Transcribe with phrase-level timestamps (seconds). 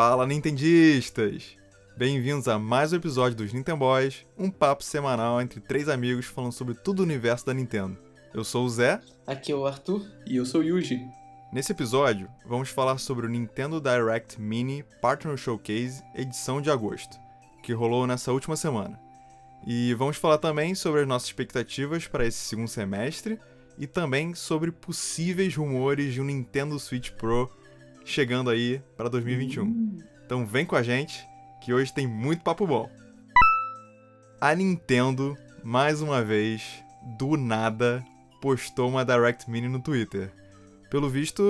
[0.00, 1.56] Fala, Nintendistas!
[1.96, 6.52] Bem-vindos a mais um episódio dos Nintendo Boys, um papo semanal entre três amigos falando
[6.52, 7.98] sobre todo o universo da Nintendo.
[8.32, 9.00] Eu sou o Zé.
[9.26, 10.06] Aqui é o Arthur.
[10.24, 11.00] E eu sou o Yuji.
[11.52, 17.18] Nesse episódio, vamos falar sobre o Nintendo Direct Mini Partner Showcase edição de agosto,
[17.60, 18.96] que rolou nessa última semana.
[19.66, 23.36] E vamos falar também sobre as nossas expectativas para esse segundo semestre
[23.76, 27.50] e também sobre possíveis rumores de um Nintendo Switch Pro
[28.08, 29.62] chegando aí para 2021.
[29.64, 29.98] Uhum.
[30.24, 31.26] Então vem com a gente,
[31.62, 32.90] que hoje tem muito papo bom.
[34.40, 36.62] A Nintendo, mais uma vez,
[37.18, 38.04] do nada,
[38.40, 40.32] postou uma Direct Mini no Twitter.
[40.90, 41.42] Pelo visto,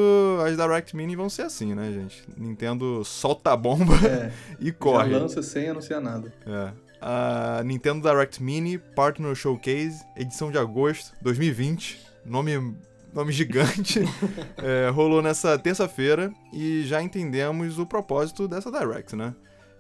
[0.45, 2.25] as Direct Mini vão ser assim, né, gente?
[2.37, 5.11] Nintendo solta a bomba é, e corre.
[5.11, 6.33] Já lança sem anunciar nada.
[6.45, 6.73] É.
[7.01, 12.01] A Nintendo Direct Mini Partner Showcase, edição de agosto 2020.
[12.25, 12.75] Nome
[13.19, 14.01] nome gigante,
[14.63, 19.35] é, rolou nessa terça-feira e já entendemos o propósito dessa Direct, né?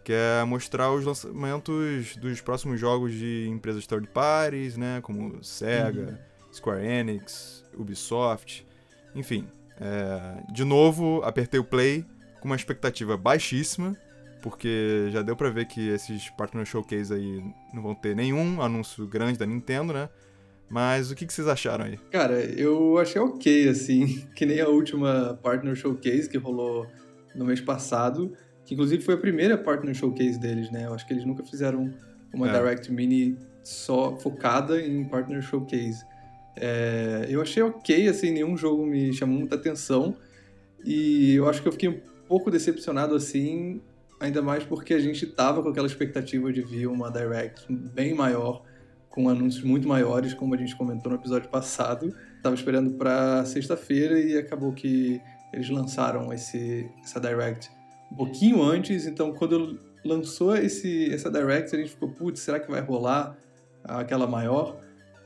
[0.04, 5.00] Que é mostrar os lançamentos dos próximos jogos de empresas third parties, né?
[5.02, 6.52] Como Sega, uhum.
[6.52, 8.66] Square Enix, Ubisoft,
[9.14, 9.46] enfim.
[9.80, 12.04] É, de novo, apertei o play
[12.40, 13.96] com uma expectativa baixíssima,
[14.42, 19.06] porque já deu pra ver que esses Partner Showcase aí não vão ter nenhum anúncio
[19.06, 20.08] grande da Nintendo, né?
[20.68, 21.98] Mas o que, que vocês acharam aí?
[22.10, 26.86] Cara, eu achei ok, assim, que nem a última Partner Showcase que rolou
[27.34, 28.32] no mês passado,
[28.64, 30.84] que inclusive foi a primeira Partner Showcase deles, né?
[30.86, 31.92] Eu acho que eles nunca fizeram
[32.32, 32.52] uma é.
[32.52, 36.04] Direct Mini só focada em Partner Showcase.
[36.56, 40.16] É, eu achei ok, assim, nenhum jogo me chamou muita atenção
[40.84, 43.80] e eu acho que eu fiquei um pouco decepcionado, assim,
[44.20, 48.64] ainda mais porque a gente tava com aquela expectativa de vir uma Direct bem maior
[49.18, 52.14] com anúncios muito maiores, como a gente comentou no episódio passado.
[52.36, 55.20] Estava esperando para sexta-feira e acabou que
[55.52, 57.68] eles lançaram esse, essa Direct
[58.12, 59.06] um pouquinho antes.
[59.06, 63.36] Então, quando lançou esse, essa Direct, a gente ficou, putz, será que vai rolar
[63.82, 64.80] aquela maior?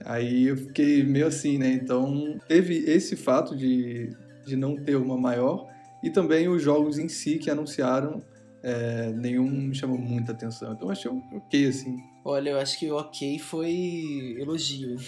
[0.07, 1.71] Aí eu fiquei meio assim, né?
[1.71, 4.09] Então, teve esse fato de,
[4.47, 5.69] de não ter uma maior
[6.03, 8.23] e também os jogos em si que anunciaram,
[8.63, 10.73] é, nenhum me chamou muita atenção.
[10.73, 12.12] Então, achei ok, assim.
[12.25, 14.97] Olha, eu acho que o ok foi elogio.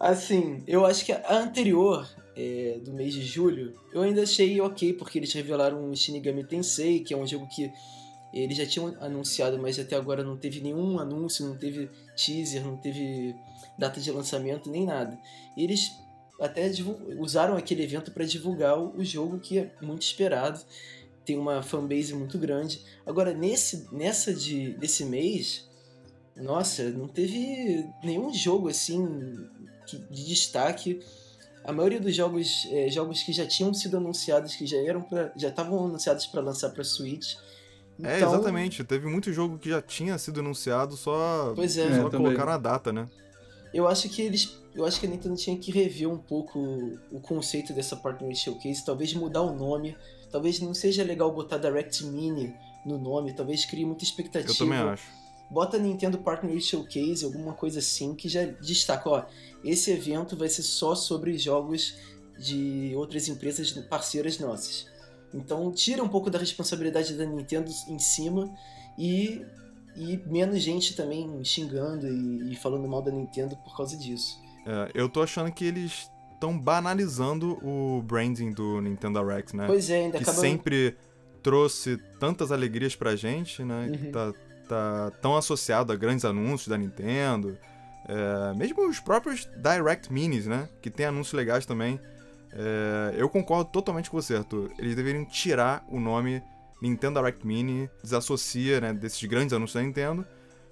[0.00, 4.94] assim, eu acho que a anterior, é, do mês de julho, eu ainda achei ok,
[4.94, 7.70] porque eles revelaram o Shinigami Tensei, que é um jogo que
[8.32, 12.78] eles já tinham anunciado, mas até agora não teve nenhum anúncio, não teve teaser, não
[12.78, 13.34] teve
[13.76, 15.18] data de lançamento, nem nada.
[15.54, 15.92] E eles
[16.40, 16.70] até
[17.18, 20.64] usaram aquele evento para divulgar o jogo que é muito esperado
[21.30, 22.82] tem uma fanbase muito grande.
[23.06, 25.68] Agora, nesse, nessa de, desse mês,
[26.36, 29.46] nossa, não teve nenhum jogo assim
[30.10, 31.00] de destaque.
[31.64, 35.32] A maioria dos jogos, é, jogos que já tinham sido anunciados, que já eram pra,
[35.36, 37.34] já estavam anunciados para lançar para Switch.
[38.02, 38.32] É, então...
[38.32, 38.82] É, exatamente.
[38.82, 41.94] Teve muito jogo que já tinha sido anunciado, só, pois é.
[41.94, 43.08] só é, colocaram a data, né?
[43.72, 44.58] Eu acho que eles.
[44.74, 46.58] Eu acho que a Nintendo tinha que rever um pouco
[47.12, 49.96] o conceito dessa Partner Showcase, talvez mudar o nome
[50.30, 52.54] Talvez não seja legal botar Direct Mini
[52.84, 54.52] no nome, talvez crie muita expectativa.
[54.52, 55.20] Eu também acho.
[55.50, 59.24] Bota Nintendo Partner Showcase, alguma coisa assim, que já destaca, ó,
[59.64, 61.96] esse evento vai ser só sobre jogos
[62.38, 64.86] de outras empresas parceiras nossas.
[65.34, 68.48] Então tira um pouco da responsabilidade da Nintendo em cima
[68.96, 69.44] e,
[69.96, 74.40] e menos gente também xingando e, e falando mal da Nintendo por causa disso.
[74.64, 76.10] É, eu tô achando que eles
[76.40, 79.66] estão banalizando o branding do Nintendo Direct, né?
[79.66, 80.38] Pois é, ainda Que acaba...
[80.38, 80.96] sempre
[81.42, 83.86] trouxe tantas alegrias pra gente, né?
[83.86, 83.92] Uhum.
[83.92, 84.32] Que tá,
[84.66, 87.58] tá tão associado a grandes anúncios da Nintendo.
[88.08, 90.68] É, mesmo os próprios Direct Minis, né?
[90.80, 92.00] Que tem anúncios legais também.
[92.52, 94.70] É, eu concordo totalmente com você, Arthur.
[94.78, 96.42] Eles deveriam tirar o nome
[96.80, 100.26] Nintendo Direct Mini, desassocia né, desses grandes anúncios da Nintendo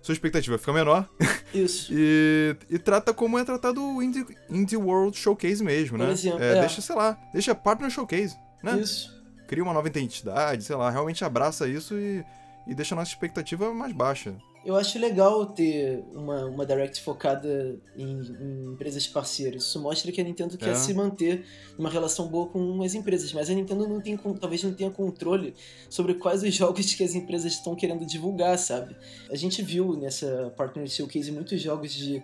[0.09, 1.07] sua expectativa fica menor.
[1.53, 1.93] Isso.
[1.93, 6.11] e, e trata como é tratado o Indie, Indie World Showcase mesmo, né?
[6.11, 6.61] Exemplo, é, é.
[6.61, 8.79] Deixa, sei lá, deixa Partner Showcase, né?
[8.79, 9.15] Isso.
[9.47, 12.25] Cria uma nova identidade, sei lá, realmente abraça isso e,
[12.67, 14.35] e deixa a nossa expectativa mais baixa.
[14.65, 19.65] Eu acho legal ter uma, uma Direct focada em, em empresas parceiras.
[19.65, 20.59] Isso mostra que a Nintendo é.
[20.59, 21.45] quer se manter
[21.79, 25.55] numa relação boa com as empresas, mas a Nintendo não tem, talvez não tenha controle
[25.89, 28.97] sobre quais os jogos que as empresas estão querendo divulgar, sabe?
[29.31, 32.23] A gente viu nessa Partner Showcase muitos jogos de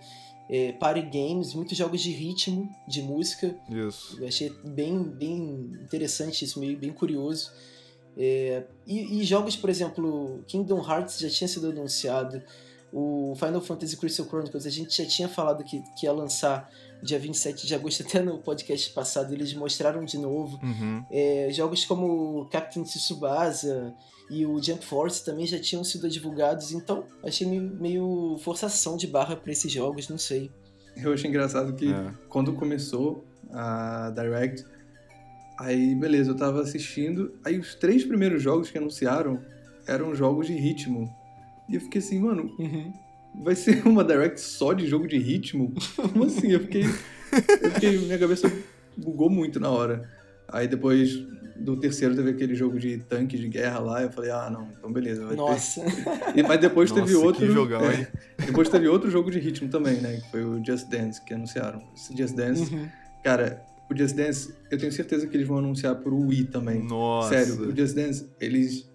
[0.49, 3.55] é, party games, muitos jogos de ritmo, de música.
[3.71, 4.21] Isso.
[4.21, 7.53] Eu achei bem, bem interessante isso, meio bem curioso.
[8.17, 12.41] É, e, e, jogos, por exemplo, Kingdom Hearts já tinha sido anunciado,
[12.93, 16.71] o Final Fantasy Crystal Chronicles a gente já tinha falado que, que ia lançar
[17.03, 20.59] dia 27 de agosto, até no podcast passado, eles mostraram de novo.
[20.63, 21.05] Uhum.
[21.11, 23.93] É, jogos como Captain Tsubasa
[24.31, 29.07] e o Jump Force também já tinham sido divulgados, então achei meio, meio forçação de
[29.07, 30.51] barra para esses jogos, não sei.
[30.97, 32.15] Eu achei engraçado que É.
[32.29, 34.65] quando começou a Direct,
[35.59, 39.41] aí beleza, eu tava assistindo, aí os três primeiros jogos que anunciaram
[39.87, 41.09] eram jogos de ritmo.
[41.69, 42.51] E eu fiquei assim, mano,
[43.43, 45.73] vai ser uma Direct só de jogo de ritmo?
[45.97, 46.51] Como assim?
[46.53, 46.85] Eu fiquei.
[46.85, 48.51] Eu fiquei minha cabeça
[48.97, 50.09] bugou muito na hora.
[50.49, 51.11] Aí depois
[51.57, 54.93] do terceiro teve aquele jogo de tanque de guerra lá, eu falei, ah não, então
[54.93, 56.39] beleza, vai Nossa, ter.
[56.39, 57.47] E- Mas depois teve Nossa, outro.
[57.47, 58.09] que jogão, é,
[58.45, 60.21] depois teve outro jogo de ritmo também, né?
[60.21, 61.81] Que foi o Just Dance, que anunciaram.
[61.95, 62.89] Esse Just Dance, Uhum.
[63.23, 66.83] cara, o Just Dance, eu tenho certeza que eles vão anunciar pro Wii também.
[66.83, 67.31] Nossa.
[67.31, 68.89] Sério, o Just Dance, eles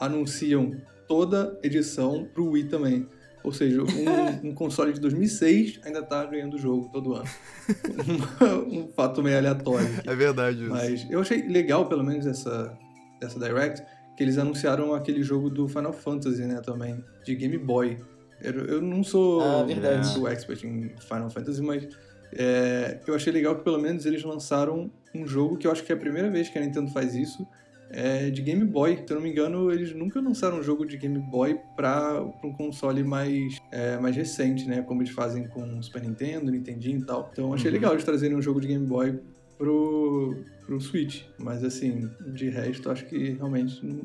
[0.00, 3.06] anunciam toda edição pro Wii também.
[3.44, 3.86] Ou seja, um,
[4.50, 7.28] um console de 2006 ainda tá ganhando o jogo todo ano.
[8.70, 9.86] um, um fato meio aleatório.
[9.98, 10.08] aqui.
[10.08, 10.70] É verdade isso.
[10.70, 12.76] Mas eu achei legal, pelo menos, essa,
[13.20, 13.84] essa Direct,
[14.16, 17.98] que eles anunciaram aquele jogo do Final Fantasy, né, também, de Game Boy.
[18.40, 21.88] Eu, eu não sou Ah, expert em Final Fantasy, mas
[22.34, 25.92] é, eu achei legal que pelo menos eles lançaram um jogo que eu acho que
[25.92, 27.46] é a primeira vez que a Nintendo faz isso,
[27.90, 29.02] é de Game Boy.
[29.06, 32.52] Se eu não me engano, eles nunca lançaram um jogo de Game Boy para um
[32.52, 34.80] console mais, é, mais recente, né?
[34.80, 37.28] Como eles fazem com o Super Nintendo, Nintendinho e tal.
[37.32, 37.74] Então eu achei Uhum.
[37.74, 39.20] legal eles trazerem um jogo de Game Boy
[39.58, 41.24] pro, pro Switch.
[41.38, 44.00] Mas assim, de resto, acho que realmente não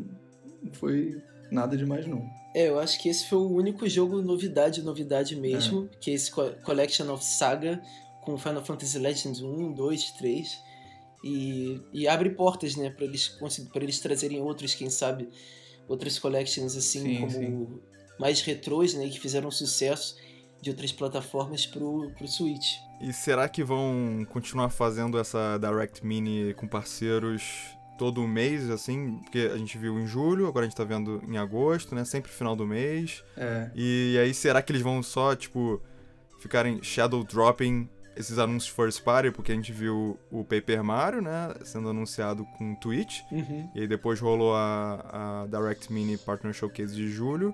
[0.74, 2.26] foi nada demais, não.
[2.54, 6.30] É, eu acho que esse foi o único jogo novidade, novidade mesmo, que é esse
[6.32, 7.82] Co- Collection of Saga
[8.28, 10.60] com Final Fantasy Legends 1, 2, 3.
[11.24, 13.30] E, e abre portas, né, pra eles,
[13.72, 15.30] pra eles trazerem outros, quem sabe,
[15.88, 17.80] outras collections assim, Sim, como sim.
[18.20, 20.18] mais retrôs, né, que fizeram sucesso
[20.62, 22.76] de outras plataformas pro, pro Switch.
[23.00, 27.44] E será que vão continuar fazendo essa Direct Mini com parceiros
[27.98, 29.20] todo mês, assim?
[29.24, 32.04] Porque a gente viu em julho, agora a gente tá vendo em agosto, né?
[32.04, 33.24] Sempre final do mês.
[33.38, 35.82] É, E aí, será que eles vão só, tipo,
[36.40, 39.31] ficarem shadow dropping esses anúncios first party?
[39.31, 41.54] Porque a gente viu o Paper Mario, né?
[41.64, 43.22] Sendo anunciado com Twitch.
[43.75, 47.54] E aí depois rolou a, a Direct Mini Partner Showcase de julho.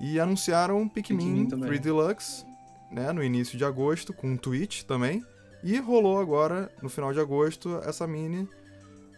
[0.00, 1.68] E anunciaram Pikmin, Pikmin também.
[1.68, 2.44] 3 Deluxe,
[2.90, 3.12] né?
[3.12, 5.22] No início de agosto, com Twitch também.
[5.62, 8.48] E rolou agora, no final de agosto, essa mini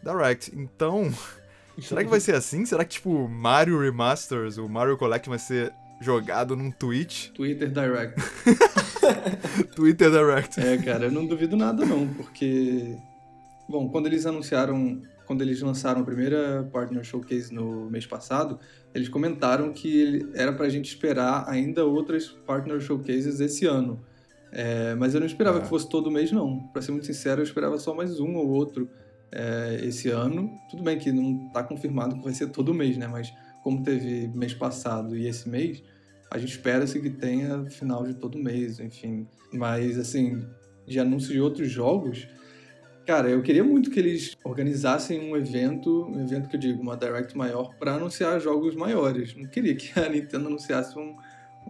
[0.03, 0.53] Direct.
[0.55, 1.13] Então,
[1.81, 2.67] será que vai ser assim?
[2.67, 7.31] Será que, tipo, Mario Remasters, o Mario Collect vai ser jogado num Twitch?
[7.31, 8.21] Twitter Direct.
[9.75, 10.61] Twitter Direct.
[10.61, 12.97] É, cara, eu não duvido nada não, porque
[13.69, 18.59] bom, quando eles anunciaram, quando eles lançaram a primeira Partner Showcase no mês passado,
[18.95, 24.01] eles comentaram que era pra gente esperar ainda outras Partner Showcases esse ano.
[24.55, 25.61] É, mas eu não esperava É.
[25.63, 26.59] que fosse todo mês não.
[26.73, 28.89] Pra ser muito sincero, eu esperava só mais um ou outro
[29.33, 30.51] é, esse ano.
[30.71, 33.07] Tudo bem que não tá confirmado que vai ser todo mês, né?
[33.07, 33.33] Mas
[33.63, 35.83] como teve mês passado e esse mês,
[36.33, 39.27] a gente espera-se que tenha final de todo mês, enfim.
[39.53, 40.43] Mas, assim,
[40.87, 42.27] de anúncio de outros jogos,
[43.07, 46.97] cara, eu queria muito que eles organizassem um evento, um evento que eu digo, uma
[46.97, 49.37] Direct maior, para anunciar jogos maiores.
[49.37, 51.15] Não queria que a Nintendo anunciasse um,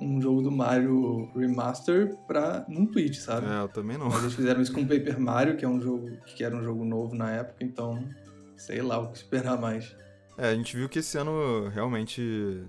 [0.01, 3.49] um jogo do Mario Remaster pra, num Twitch, sabe?
[3.49, 4.09] É, eu também não.
[4.09, 6.85] Mas eles fizeram isso com Paper Mario, que é um jogo que era um jogo
[6.85, 8.09] novo na época, então
[8.57, 9.97] sei lá o que esperar mais.
[10.37, 12.23] É, a gente viu que esse ano realmente.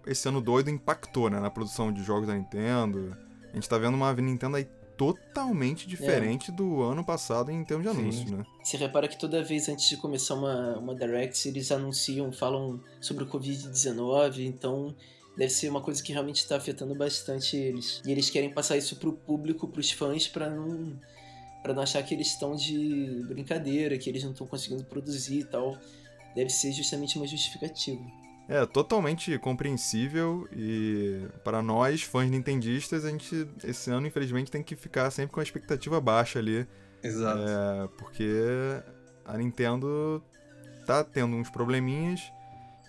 [0.05, 1.39] Esse ano doido impactou, né?
[1.39, 3.15] Na produção de jogos da Nintendo.
[3.51, 4.67] A gente tá vendo uma Nintendo aí
[4.97, 8.01] totalmente diferente do ano passado em termos de Sim.
[8.01, 8.45] anúncios, né?
[8.63, 13.23] Você repara que toda vez antes de começar uma, uma Direct, eles anunciam, falam sobre
[13.23, 14.95] o Covid-19, então
[15.37, 18.01] deve ser uma coisa que realmente está afetando bastante eles.
[18.05, 20.99] E eles querem passar isso pro público, pros fãs, pra não,
[21.61, 25.43] pra não achar que eles estão de brincadeira, que eles não estão conseguindo produzir e
[25.45, 25.77] tal.
[26.35, 28.01] Deve ser justamente uma justificativa.
[28.49, 34.75] É, totalmente compreensível e para nós, fãs nintendistas, a gente esse ano infelizmente tem que
[34.75, 36.67] ficar sempre com a expectativa baixa ali,
[37.01, 37.39] Exato.
[37.39, 38.29] é, porque
[39.25, 40.21] a Nintendo
[40.85, 42.21] tá tendo uns probleminhas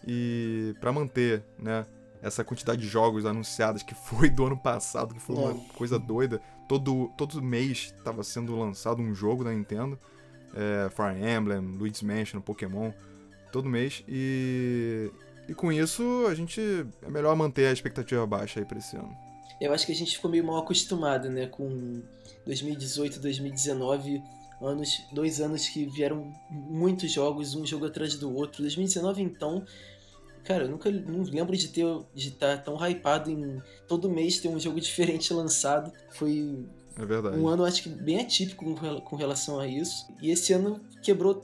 [0.07, 1.87] e para manter, né,
[2.21, 5.77] essa quantidade de jogos anunciados que foi do ano passado, que foi uma É.
[5.77, 9.97] coisa doida, todo todo mês estava sendo lançado um jogo da Nintendo,
[10.53, 12.91] é, Fire Emblem, Luigi's Mansion, Pokémon,
[13.55, 15.11] todo mês e
[15.49, 16.61] e com isso, a gente
[17.03, 19.15] é melhor manter a expectativa baixa aí pra esse ano.
[19.61, 22.03] Eu acho que a gente ficou meio mal acostumado, né, com
[22.47, 24.23] 2018, 2019,
[24.61, 28.63] anos, dois anos que vieram muitos jogos, um jogo atrás do outro.
[28.63, 29.65] 2019 então,
[30.45, 31.85] cara, eu nunca não lembro de ter
[32.15, 35.93] de estar tão hypado em todo mês ter um jogo diferente lançado.
[36.11, 36.65] Foi
[36.99, 37.39] É verdade.
[37.39, 38.65] Um ano, acho que, bem atípico
[39.03, 40.07] com relação a isso.
[40.23, 41.35] E esse ano quebrou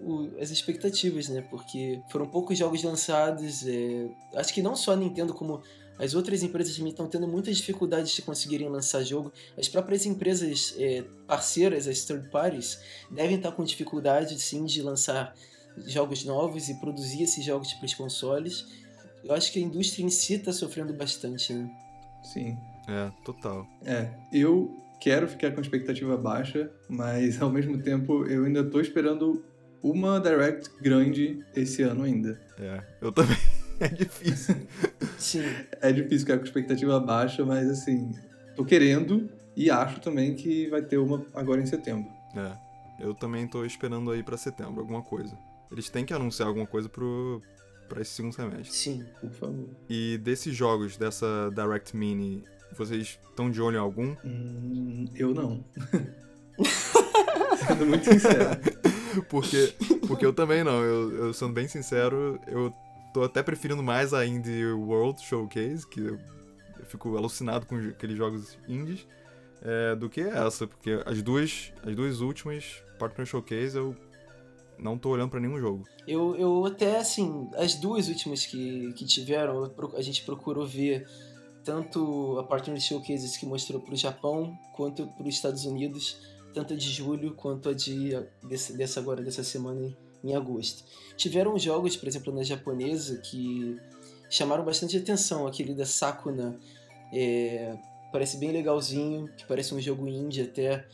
[0.00, 1.42] todas as expectativas, né?
[1.50, 3.66] Porque foram poucos jogos lançados.
[3.66, 4.08] É...
[4.34, 5.62] Acho que não só a Nintendo, como
[5.98, 9.32] as outras empresas também estão tendo muitas dificuldades de conseguirem lançar jogo.
[9.58, 12.80] As próprias empresas é, parceiras, as third parties,
[13.10, 15.34] devem estar com dificuldade, sim, de lançar
[15.86, 18.66] jogos novos e produzir esses jogos para os consoles.
[19.22, 21.70] Eu acho que a indústria em si está sofrendo bastante, né?
[22.22, 22.56] Sim.
[22.88, 23.66] É, total.
[23.84, 29.44] É, eu quero ficar com expectativa baixa, mas ao mesmo tempo eu ainda tô esperando
[29.82, 32.40] uma Direct grande esse ano ainda.
[32.58, 33.36] É, eu também.
[33.80, 34.56] É difícil.
[35.18, 35.42] Sim.
[35.80, 38.12] É difícil ficar com expectativa baixa, mas assim,
[38.54, 42.10] tô querendo e acho também que vai ter uma agora em setembro.
[42.36, 42.52] É,
[43.00, 45.34] eu também tô esperando aí para setembro alguma coisa.
[45.72, 47.40] Eles têm que anunciar alguma coisa pro,
[47.88, 48.70] pra esse segundo semestre.
[48.70, 49.68] Sim, por favor.
[49.88, 52.44] E desses jogos, dessa Direct Mini,
[52.76, 54.14] vocês estão de olho em algum?
[54.22, 55.64] Hum, eu não.
[57.66, 58.60] sendo muito sincero.
[59.28, 59.74] porque,
[60.06, 60.82] porque eu também não.
[60.82, 62.72] Eu, eu, sendo bem sincero, eu
[63.12, 66.18] tô até preferindo mais a Indie World Showcase, que eu,
[66.78, 69.06] eu fico alucinado com aqueles jogos indies,
[69.62, 70.66] é, do que essa.
[70.66, 73.96] Porque as duas, as duas últimas Partner Showcase eu
[74.78, 75.86] não tô olhando para nenhum jogo.
[76.06, 81.06] Eu, eu até, assim, as duas últimas que, que tiveram, a gente procurou ver
[81.64, 86.18] tanto a Partner Showcases que mostrou para o Japão quanto para os Estados Unidos,
[86.52, 88.10] tanto a de julho quanto a de
[88.42, 90.84] desse, dessa agora dessa semana em, em agosto.
[91.16, 93.78] Tiveram jogos, por exemplo, na japonesa que
[94.28, 96.58] chamaram bastante atenção, aquele da Sakuna,
[97.12, 97.76] é,
[98.12, 100.86] parece bem legalzinho, que parece um jogo indie até,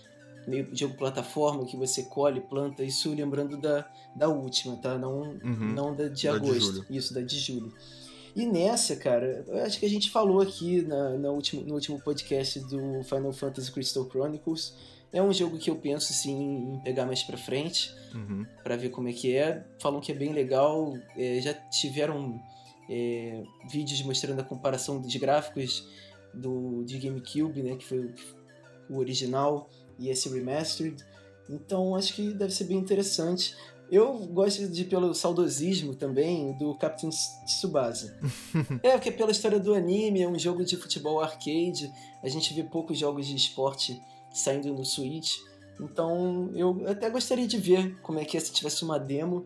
[0.47, 4.97] meio jogo plataforma que você colhe, planta, isso lembrando da, da última, tá?
[4.97, 5.73] Não, uhum.
[5.75, 6.87] não da de da agosto.
[6.87, 7.73] De isso, da de julho.
[8.35, 11.99] E nessa, cara, eu acho que a gente falou aqui na, na último, no último
[12.01, 14.75] podcast do Final Fantasy Crystal Chronicles.
[15.17, 18.45] É um jogo que eu penso sim em pegar mais pra frente, uhum.
[18.63, 19.65] para ver como é que é.
[19.81, 20.93] Falam que é bem legal.
[21.17, 22.39] É, já tiveram
[22.87, 25.89] é, vídeos mostrando a comparação dos gráficos
[26.35, 28.15] do de GameCube, né, que foi
[28.91, 31.03] o original e esse remastered.
[31.49, 33.57] Então acho que deve ser bem interessante.
[33.91, 38.19] Eu gosto de pelo saudosismo também do Captain Tsubasa.
[38.83, 41.91] é, porque pela história do anime, é um jogo de futebol arcade,
[42.23, 43.99] a gente vê poucos jogos de esporte
[44.37, 45.39] saindo no Switch.
[45.81, 49.45] Então eu até gostaria de ver como é que é se tivesse uma demo.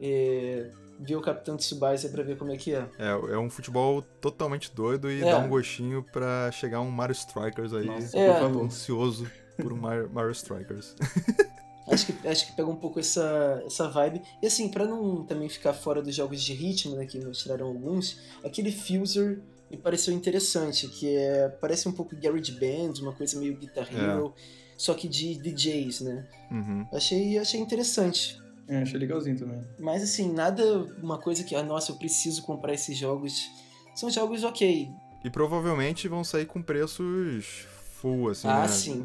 [0.00, 2.86] É, ver o Capitão Tsubasa pra ver como é que é.
[2.98, 5.30] É, é um futebol totalmente doido e é.
[5.30, 7.86] dá um gostinho pra chegar um Mario Strikers aí.
[7.86, 8.32] Nossa, é.
[8.32, 8.64] por favor.
[8.64, 10.94] Ansioso por um Mario, Mario Strikers.
[11.90, 14.22] acho que, acho que pega um pouco essa, essa vibe.
[14.42, 18.18] E assim, pra não também ficar fora dos jogos de ritmo, né, que mostraram alguns,
[18.44, 23.56] aquele Fuser me pareceu interessante, que é parece um pouco Garage Band, uma coisa meio
[23.56, 23.96] Guitar é.
[23.96, 24.40] Hero, é.
[24.76, 26.26] só que de DJs, né?
[26.50, 26.86] Uhum.
[26.92, 28.40] Achei, achei interessante.
[28.66, 29.60] É, achei legalzinho também.
[29.78, 30.62] Mas assim, nada
[31.02, 33.48] uma coisa que, ah, nossa, eu preciso comprar esses jogos.
[33.94, 34.88] São jogos ok.
[35.24, 37.66] E provavelmente vão sair com preços
[38.00, 38.68] full, assim, ah, né?
[38.68, 39.04] sim.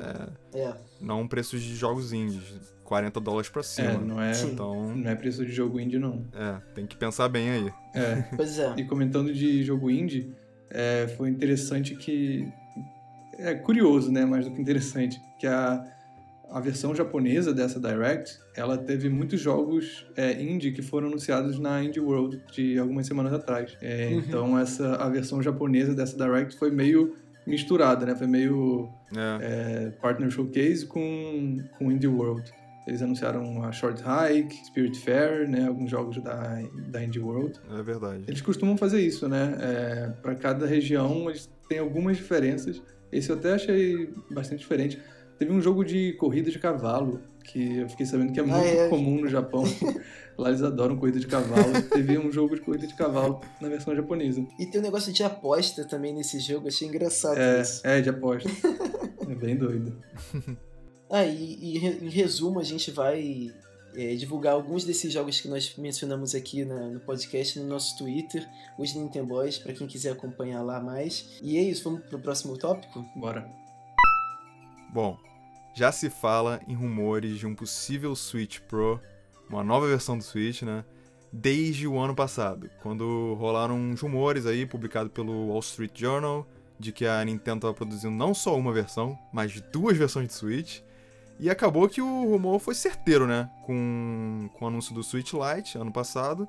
[0.53, 0.75] É, é.
[1.01, 2.75] Não preços de jogos indies.
[2.85, 3.89] 40 dólares pra cima.
[3.89, 4.95] É, não é, então...
[4.95, 6.23] não é preço de jogo indie, não.
[6.33, 7.73] É, tem que pensar bem aí.
[7.95, 8.21] É.
[8.35, 8.75] pois é.
[8.77, 10.33] E comentando de jogo indie,
[10.69, 12.47] é, foi interessante que.
[13.37, 14.25] É curioso, né?
[14.25, 15.21] Mais do que interessante.
[15.37, 15.83] Que a,
[16.49, 21.83] a versão japonesa dessa Direct, ela teve muitos jogos é, indie que foram anunciados na
[21.83, 23.77] Indie World de algumas semanas atrás.
[23.81, 24.19] É, uhum.
[24.19, 28.15] Então, essa, a versão japonesa dessa Direct foi meio misturada, né?
[28.15, 29.85] Foi meio é.
[29.85, 32.51] É, Partner Showcase com, com Indie World.
[32.87, 35.67] Eles anunciaram a Short Hike, Spirit Fair, né?
[35.67, 37.59] Alguns jogos da, da Indie World.
[37.71, 38.25] É verdade.
[38.27, 39.57] Eles costumam fazer isso, né?
[39.59, 42.81] É, para cada região eles têm algumas diferenças.
[43.11, 45.01] Esse eu até achei bastante diferente.
[45.37, 48.65] Teve um jogo de corrida de cavalo, que eu fiquei sabendo que é muito ah,
[48.65, 48.89] é.
[48.89, 49.63] comum no Japão.
[50.37, 51.81] Lá eles adoram corrida de cavalo.
[51.91, 54.45] Teve um jogo de corrida de cavalo na versão japonesa.
[54.59, 57.81] E tem um negócio de aposta também nesse jogo, achei engraçado é, isso.
[57.85, 58.49] É, de aposta.
[59.29, 59.97] é bem doido.
[61.09, 63.53] Ah, e, e em resumo, a gente vai
[63.95, 68.47] é, divulgar alguns desses jogos que nós mencionamos aqui na, no podcast no nosso Twitter,
[68.77, 71.39] os Nintendo Boys, para quem quiser acompanhar lá mais.
[71.41, 73.05] E é isso, vamos pro próximo tópico?
[73.15, 73.49] Bora.
[74.91, 75.17] Bom,
[75.73, 78.99] já se fala em rumores de um possível Switch Pro,
[79.49, 80.83] uma nova versão do Switch, né?
[81.31, 86.47] Desde o ano passado, quando rolaram uns rumores aí, publicado pelo Wall Street Journal,
[86.79, 90.79] de que a Nintendo estava produzindo não só uma versão, mas duas versões de Switch.
[91.39, 93.49] E acabou que o rumor foi certeiro, né?
[93.65, 96.47] Com, com o anúncio do Switch Lite ano passado,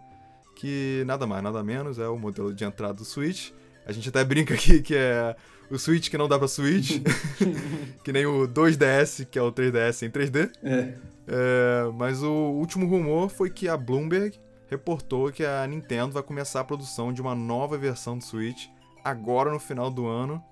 [0.55, 3.51] que nada mais, nada menos é o modelo de entrada do Switch,
[3.85, 5.37] A gente até brinca aqui que é
[5.71, 7.03] o Switch que não dá pra Switch,
[8.05, 10.51] que nem o 2DS, que é o 3DS em 3D.
[10.63, 10.95] É.
[11.29, 14.39] É, mas o último rumor foi que a Bloomberg
[14.69, 18.69] reportou que a Nintendo vai começar a produção de uma nova versão do Switch
[19.05, 20.43] agora no final do ano,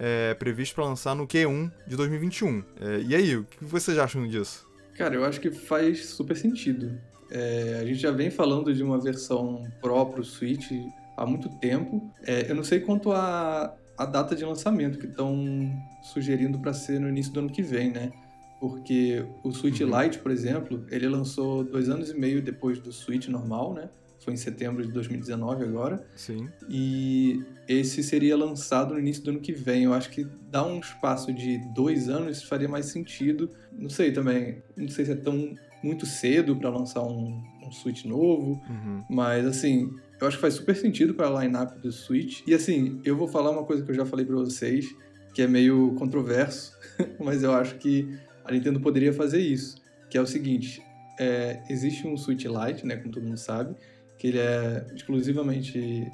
[0.00, 2.64] é, previsto para lançar no Q1 de 2021.
[2.80, 4.66] É, e aí, o que vocês acham disso?
[4.94, 6.98] Cara, eu acho que faz super sentido.
[7.30, 10.72] É, a gente já vem falando de uma versão Pro pro Switch
[11.16, 12.10] há muito tempo.
[12.26, 15.70] É, eu não sei quanto a, a data de lançamento que estão
[16.02, 18.10] sugerindo para ser no início do ano que vem, né?
[18.58, 20.02] Porque o Switch Uhum.
[20.02, 23.88] Lite, por exemplo, ele lançou dois anos e meio depois do Switch normal, né?
[24.20, 26.06] Foi em setembro de 2019 agora.
[26.14, 26.48] Sim.
[26.68, 29.84] E esse seria lançado no início do ano que vem.
[29.84, 33.50] Eu acho que dar um espaço de dois anos faria mais sentido.
[33.72, 38.04] Não sei também, não sei se é tão muito cedo para lançar um, um Switch
[38.04, 39.02] novo, Uhum.
[39.08, 42.42] mas assim, eu acho que faz super sentido para a lineup do Switch.
[42.46, 44.86] E assim, eu vou falar uma coisa que eu já falei para vocês,
[45.32, 46.76] que é meio controverso,
[47.18, 48.06] mas eu acho que
[48.44, 49.76] a Nintendo poderia fazer isso,
[50.10, 50.82] que é o seguinte:
[51.18, 53.74] é, existe um Switch Lite, né, como todo mundo sabe,
[54.20, 55.72] que ele é exclusivamente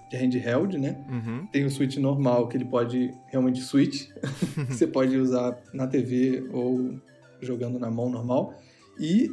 [0.08, 0.96] de handheld, né?
[1.10, 1.44] Uhum.
[1.48, 6.48] Tem o Switch normal, que ele pode realmente switch, que você pode usar na TV
[6.52, 7.00] ou
[7.40, 8.54] jogando na mão normal.
[8.96, 9.28] E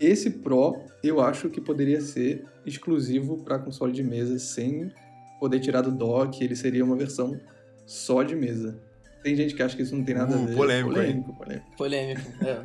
[0.00, 4.90] esse Pro, eu acho que poderia ser exclusivo para console de mesa, sem
[5.38, 7.40] poder tirar do dock, ele seria uma versão
[7.86, 8.76] só de mesa.
[9.22, 10.56] Tem gente que acha que isso não tem nada Uh, a ver.
[10.56, 11.76] polêmico, polêmico, polêmico.
[11.76, 12.44] Polêmico.
[12.44, 12.64] É.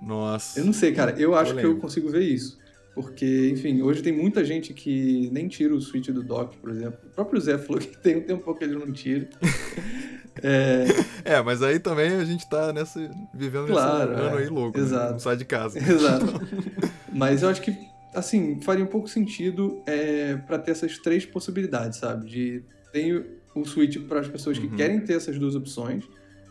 [0.00, 0.58] Nossa.
[0.60, 1.10] Eu não sei, cara.
[1.20, 1.80] Eu acho que eu Polêmico.
[1.82, 2.63] consigo ver isso.
[2.94, 6.98] Porque, enfim, hoje tem muita gente que nem tira o switch do dock, por exemplo.
[7.04, 9.28] O próprio Zé falou que tem um tempo que ele não tira.
[10.42, 10.86] É,
[11.36, 12.98] É, mas aí também a gente tá nessa.
[13.32, 14.42] vivendo Claro, nesse ano é.
[14.42, 14.76] aí louco.
[14.76, 14.84] né?
[14.84, 15.12] Exato.
[15.12, 15.78] Não sai de casa.
[15.78, 16.26] exato.
[17.14, 17.72] Mas eu acho que,
[18.12, 22.26] assim, faria um pouco sentido é, para ter essas três possibilidades, sabe?
[22.28, 24.74] De tem o- Switch para as pessoas que Uhum.
[24.74, 26.02] querem ter essas duas opções,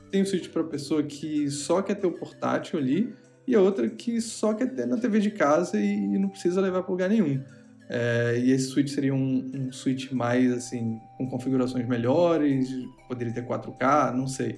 [0.10, 3.14] tem o Switch para a pessoa que só quer ter o portátil ali,
[3.48, 6.84] e a outra que só quer ter na TV de casa e não precisa levar
[6.84, 7.42] para lugar nenhum.
[7.90, 12.70] É, e esse Switch seria um, um Switch mais, assim, com configurações melhores,
[13.08, 14.56] poderia ter 4K, não sei.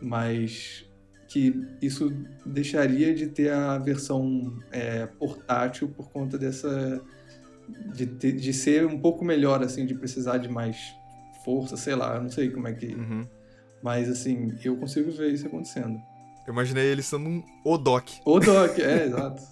[0.00, 0.84] Mas
[1.28, 2.12] que isso
[2.44, 7.02] deixaria de ter a versão é, portátil por conta dessa.
[7.94, 10.94] De, ter- de ser um pouco melhor, assim, de precisar de mais
[11.44, 12.94] força, sei lá, eu não sei como é que.
[12.94, 13.26] Uhum.
[13.82, 15.98] Mas, assim, eu consigo ver isso acontecendo.
[16.48, 18.08] Eu imaginei ele sendo um Odoc.
[18.24, 19.42] O dock, é, exato.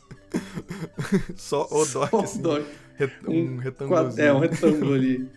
[1.36, 2.42] Só Odoc, Só o assim.
[2.96, 4.20] ret- um Um retângulo.
[4.20, 5.30] É, um retângulo ali.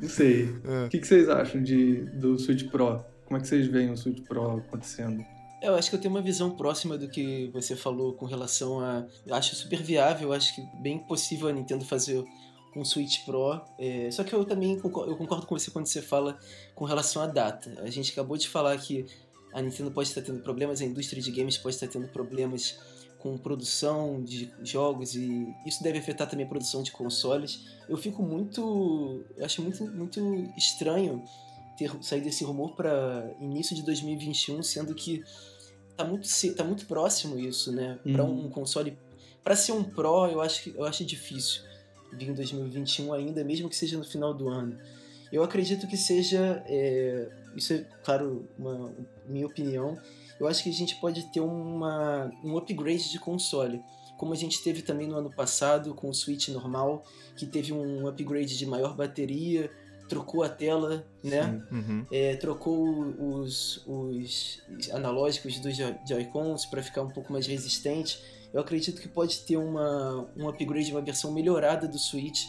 [0.00, 0.54] Não sei.
[0.64, 0.86] É.
[0.86, 3.02] O que, que vocês acham de, do Switch Pro?
[3.24, 5.24] Como é que vocês veem o Switch Pro acontecendo?
[5.62, 9.06] Eu acho que eu tenho uma visão próxima do que você falou com relação a.
[9.26, 12.22] Eu acho super viável, eu acho que bem possível a Nintendo fazer
[12.76, 13.58] um Switch Pro.
[13.78, 16.38] É, Só que eu também concordo, eu concordo com você quando você fala
[16.74, 17.72] com relação à data.
[17.82, 19.06] A gente acabou de falar que
[19.52, 22.78] a Nintendo pode estar tendo problemas, a indústria de games pode estar tendo problemas
[23.18, 27.60] com produção de jogos e isso deve afetar também a produção de consoles.
[27.88, 29.24] Eu fico muito.
[29.36, 30.20] Eu acho muito, muito
[30.56, 31.22] estranho
[31.78, 35.24] ter saído esse rumor para início de 2021, sendo que
[35.96, 37.98] tá muito, tá muito próximo isso, né?
[38.02, 38.46] Para Uhum.
[38.46, 38.96] um console.
[39.42, 41.62] Para ser um Pro, eu acho, que, eu acho difícil
[42.12, 44.78] vir em 2021 ainda, mesmo que seja no final do ano.
[45.32, 46.62] Eu acredito que seja.
[46.66, 48.94] é, isso é, claro, uma
[49.26, 49.98] minha opinião.
[50.38, 53.82] Eu acho que a gente pode ter uma, um upgrade de console.
[54.18, 57.04] Como a gente teve também no ano passado com o Switch normal,
[57.36, 59.70] que teve um upgrade de maior bateria,
[60.08, 61.62] trocou a tela, né?
[61.70, 62.06] Uhum.
[62.10, 62.86] É, trocou
[63.18, 68.18] os, os analógicos dos Joy- Joy-Cons para ficar um pouco mais resistente.
[68.54, 72.44] Eu acredito que pode ter uma, um upgrade, uma versão melhorada do Switch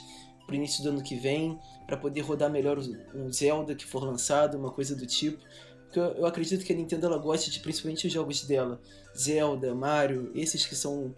[0.47, 2.79] para o início do ano que vem, para poder rodar melhor
[3.13, 5.37] um Zelda que for lançado, uma coisa do tipo.
[5.83, 8.81] Porque eu, acredito que a Nintendo ela gosta de principalmente os jogos dela,
[9.15, 11.13] Zelda, Mario, esses que são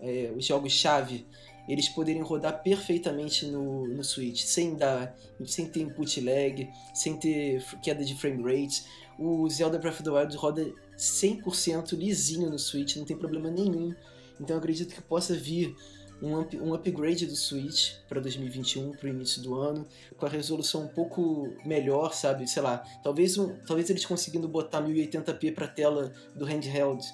[0.00, 1.26] é, os jogos-chave,
[1.68, 5.16] eles poderem rodar perfeitamente no, no Switch, sem dar,
[5.46, 8.84] sem ter input lag, sem ter queda de frame rate.
[9.18, 13.94] O Zelda Breath of the Wild roda 100% lisinho no Switch, não tem problema nenhum.
[14.40, 15.76] Então eu acredito que possa vir
[16.22, 20.28] um, up- um upgrade do Switch para 2021, para o início do ano, com a
[20.28, 22.48] resolução um pouco melhor, sabe?
[22.48, 27.04] Sei lá, talvez, um, talvez eles conseguindo botar 1080p para tela do handheld,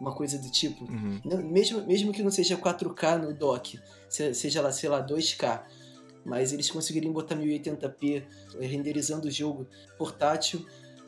[0.00, 0.84] uma coisa do tipo.
[0.84, 1.20] Uhum.
[1.50, 5.62] Mesmo, mesmo que não seja 4K no dock, se- seja lá, sei lá, 2K,
[6.24, 8.22] mas eles conseguiriam botar 1080p
[8.60, 9.66] eh, renderizando o jogo
[9.98, 10.64] portátil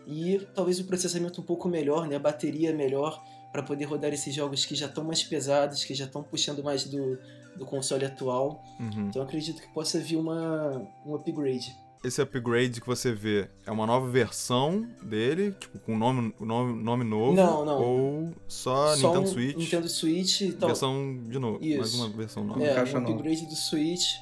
[0.07, 3.23] e talvez o processamento um pouco melhor, né, a bateria melhor
[3.53, 6.85] para poder rodar esses jogos que já estão mais pesados, que já estão puxando mais
[6.85, 7.19] do,
[7.57, 8.63] do console atual.
[8.79, 9.09] Uhum.
[9.09, 11.75] Então eu acredito que possa vir uma, um upgrade.
[12.05, 17.05] esse upgrade que você vê é uma nova versão dele, tipo, com nome, nome, nome
[17.05, 17.35] novo?
[17.35, 17.83] Não, não.
[17.83, 19.57] Ou só, Só Nintendo um Switch?
[19.57, 20.69] Nintendo Switch e tal.
[20.69, 21.59] Versão de novo.
[21.61, 21.97] Mais Isso.
[21.97, 22.63] uma versão nova.
[22.65, 23.15] É, um nova.
[23.15, 24.13] upgrade do Switch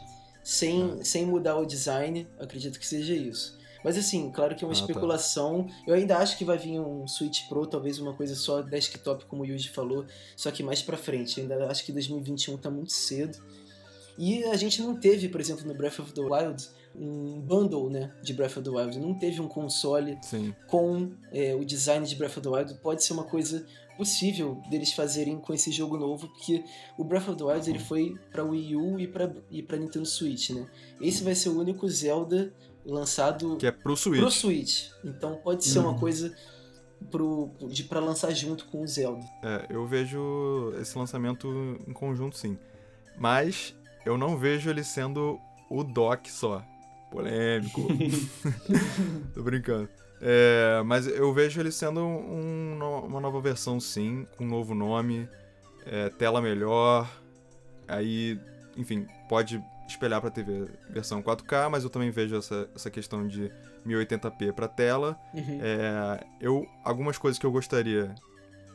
[0.43, 1.05] sem, Ah.
[1.05, 3.58] sem mudar o design, acredito que seja isso.
[3.85, 4.81] Mas assim, claro que é uma Ah, tá.
[4.83, 5.67] especulação.
[5.87, 9.43] Eu ainda acho que vai vir um Switch Pro, talvez uma coisa só desktop, como
[9.43, 10.05] o Yuji falou,
[10.37, 11.41] só que mais pra frente.
[11.41, 13.38] Ainda acho que 2021 tá muito cedo.
[14.19, 18.12] E a gente não teve, por exemplo, no Breath of the Wild, um bundle né,
[18.21, 18.99] de Breath of the Wild.
[18.99, 20.53] Não teve um console Sim.
[20.67, 23.64] com é, o design de Breath of the Wild pode ser uma coisa
[23.97, 26.64] possível deles fazerem com esse jogo novo, porque
[26.97, 30.07] o Breath of the Wild ele foi para Wii U e para e para Nintendo
[30.07, 30.69] Switch, né?
[31.01, 32.53] Esse vai ser o único Zelda
[32.92, 34.20] lançado Que é pro Switch.
[34.20, 34.88] pro Switch.
[35.05, 35.98] Então pode ser uma Uhum.
[35.98, 36.35] coisa
[37.11, 39.24] pro de para lançar junto com o Zelda.
[39.42, 41.48] É, eu vejo esse lançamento
[41.87, 42.59] em conjunto, sim.
[43.16, 43.74] Mas
[44.07, 45.38] eu não vejo ele sendo
[45.70, 46.64] o dock só.
[47.11, 47.83] Polêmico.
[49.35, 49.88] Tô brincando.
[50.20, 55.29] É, mas eu vejo ele sendo um uma nova versão, sim, com um novo nome,
[55.87, 57.09] é, tela melhor.
[57.87, 58.38] Aí,
[58.77, 63.51] enfim, pode espelhar pra TV versão 4K, mas eu também vejo essa, essa questão de
[63.87, 65.18] 1080p pra tela.
[65.35, 65.59] Uhum.
[65.62, 68.14] É, eu algumas coisas que eu gostaria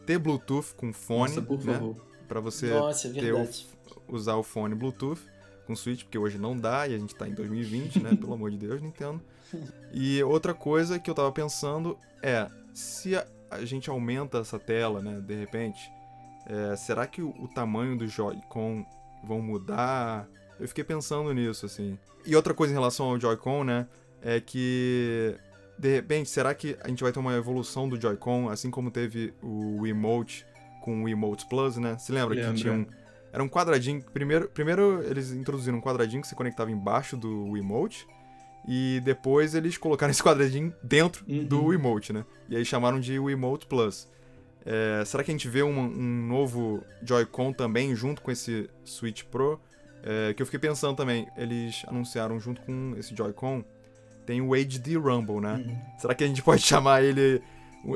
[0.05, 1.95] ter Bluetooth com fone, Nossa, né?
[2.27, 3.47] Para você Nossa, é ter o,
[4.07, 5.21] usar o fone Bluetooth
[5.65, 8.15] com Switch, porque hoje não dá e a gente tá em 2020, né?
[8.17, 9.21] Pelo amor de Deus, Nintendo.
[9.93, 15.01] E outra coisa que eu tava pensando é, se a, a gente aumenta essa tela,
[15.01, 15.91] né, de repente,
[16.47, 18.85] é, será que o, o tamanho do Joy-Con
[19.23, 20.27] vão mudar?
[20.59, 21.97] Eu fiquei pensando nisso, assim.
[22.25, 23.87] E outra coisa em relação ao Joy-Con, né,
[24.21, 25.35] é que
[25.77, 29.33] de repente, será que a gente vai ter uma evolução do Joy-Con, assim como teve
[29.41, 30.45] o Wiimote
[30.81, 31.97] com o Wiimote Plus, né?
[31.97, 32.85] Se lembra que tinha um
[33.33, 34.03] era um quadradinho.
[34.13, 38.05] Primeiro, primeiro eles introduziram um quadradinho que se conectava embaixo do Wiimote.
[38.67, 41.43] E depois eles colocaram esse quadradinho dentro Uhum.
[41.43, 42.23] do Wiimote, né?
[42.47, 44.07] E aí chamaram de Wiimote Plus.
[44.65, 49.23] É, será que a gente vê um, um novo Joy-Con também junto com esse Switch
[49.23, 49.59] Pro?
[50.03, 53.63] É, que eu fiquei pensando também, eles anunciaram junto com esse Joy-Con,
[54.25, 55.63] tem o HD Rumble, né?
[55.65, 55.77] Uhum.
[55.97, 57.41] Será que a gente pode chamar ele,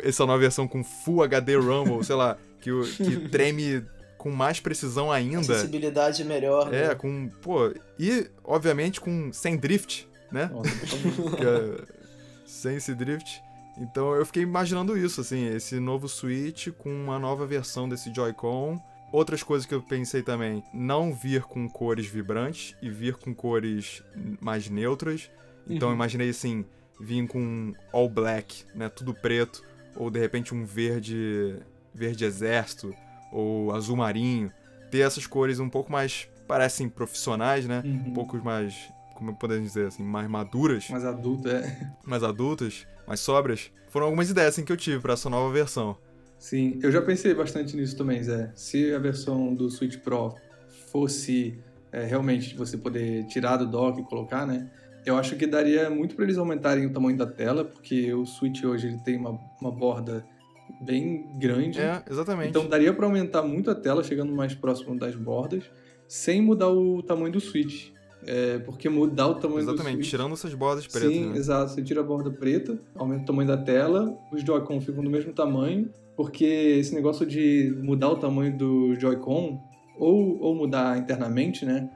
[0.04, 3.84] essa nova versão com Full HD Rumble, sei lá, que, que treme
[4.18, 5.44] com mais precisão A ainda?
[5.44, 6.96] sensibilidade é melhor, É, né?
[6.96, 10.50] com, pô, e obviamente com sem drift, né?
[10.52, 10.70] Nossa,
[11.44, 11.98] é
[12.46, 13.42] sem esse drift.
[13.78, 18.82] Então eu fiquei imaginando isso, assim, esse novo Switch com uma nova versão desse Joy-Con.
[19.12, 24.04] Outras coisas que eu pensei também, não vir com cores vibrantes e vir com cores
[24.42, 25.32] mais neutras.
[25.70, 25.96] Então Uhum.
[25.96, 26.66] imaginei assim,
[27.00, 29.64] vir com all black, né, tudo preto,
[29.96, 31.56] ou de repente um verde,
[31.94, 32.94] verde exército,
[33.32, 34.52] ou azul marinho.
[34.92, 37.82] Ter essas cores um pouco mais, parecem profissionais, né?
[37.86, 38.04] Uhum.
[38.08, 38.76] Um pouco mais,
[39.16, 41.92] como podemos dizer assim, mais maduras Mais adulto, é.
[42.06, 45.98] mais adultas, mais sóbrias, foram algumas ideias assim, que eu tive pra essa nova versão.
[46.40, 48.52] Sim, eu já pensei bastante nisso também, Zé.
[48.56, 50.36] Se a versão do Switch Pro
[50.92, 51.60] fosse
[51.92, 54.70] é, realmente você poder tirar do dock e colocar, né?
[55.06, 58.64] Eu acho que daria muito para eles aumentarem o tamanho da tela, porque o Switch
[58.64, 60.26] hoje ele tem uma, uma borda
[60.82, 61.80] bem grande.
[61.80, 62.50] É, exatamente.
[62.50, 65.64] Então daria para aumentar muito a tela, chegando mais próximo das bordas,
[66.08, 67.92] sem mudar o tamanho do Switch.
[68.26, 71.38] É, porque mudar o tamanho exatamente, tirando essas bordas pretas, Sim, né?
[71.38, 71.72] exato.
[71.72, 75.34] Você tira a borda preta, aumenta o tamanho da tela, os Joy-Con ficam do mesmo
[75.34, 79.62] tamanho, porque esse negócio de mudar o tamanho do Joy-Con,
[79.98, 81.90] ou, ou mudar internamente, né?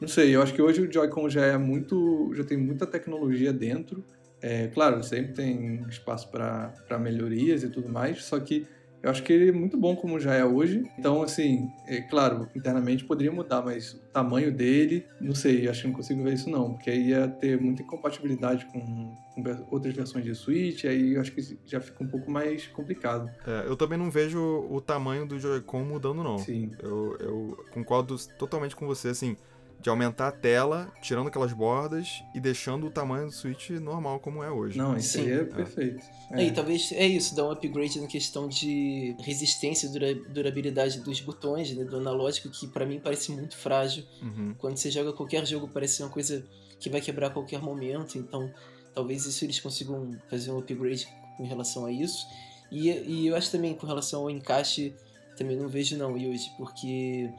[0.00, 2.30] Não sei, eu acho que hoje o Joy-Con já é muito.
[2.34, 4.04] já tem muita tecnologia dentro.
[4.40, 8.66] É, claro, sempre tem espaço para melhorias e tudo mais, só que
[9.02, 10.84] eu acho que ele é muito bom como já é hoje.
[10.98, 15.88] Então, assim, é claro, internamente poderia mudar, mas o tamanho dele, não sei, acho que
[15.88, 20.24] não consigo ver isso não, porque aí ia ter muita incompatibilidade com, com outras versões
[20.24, 23.30] de Switch, aí eu acho que já fica um pouco mais complicado.
[23.46, 26.38] É, eu também não vejo o tamanho do Joy-Con mudando, não.
[26.38, 26.72] Sim.
[26.82, 29.36] Eu, eu concordo totalmente com você, assim,
[29.80, 34.42] de aumentar a tela, tirando aquelas bordas e deixando o tamanho do Switch normal como
[34.42, 34.76] é hoje.
[34.76, 35.32] Não, isso aí Sim.
[35.32, 36.04] é perfeito.
[36.32, 41.00] É, e talvez é isso, dar um upgrade na questão de resistência e dura- durabilidade
[41.00, 44.04] dos botões, né, do analógico, que pra mim parece muito frágil.
[44.20, 44.54] Uhum.
[44.58, 46.44] Quando você joga qualquer jogo, parece uma coisa
[46.80, 48.18] que vai quebrar a qualquer momento.
[48.18, 48.52] Então,
[48.94, 52.26] talvez isso eles consigam fazer um upgrade com relação a isso.
[52.70, 54.92] E, e eu acho também com relação ao encaixe,
[55.36, 57.30] também não vejo não, Yuji, porque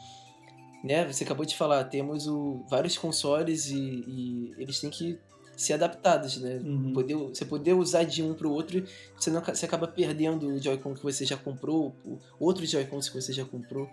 [0.84, 5.20] né, você acabou de falar, temos o, vários consoles e, e eles têm que
[5.58, 6.62] ser adaptados, né?
[6.64, 6.94] Uhum.
[6.94, 8.82] Poder, você poder usar de um pro outro,
[9.18, 13.14] você, não, você acaba perdendo o Joy-Con que você já comprou, o outro Joy-Con que
[13.14, 13.90] você já comprou.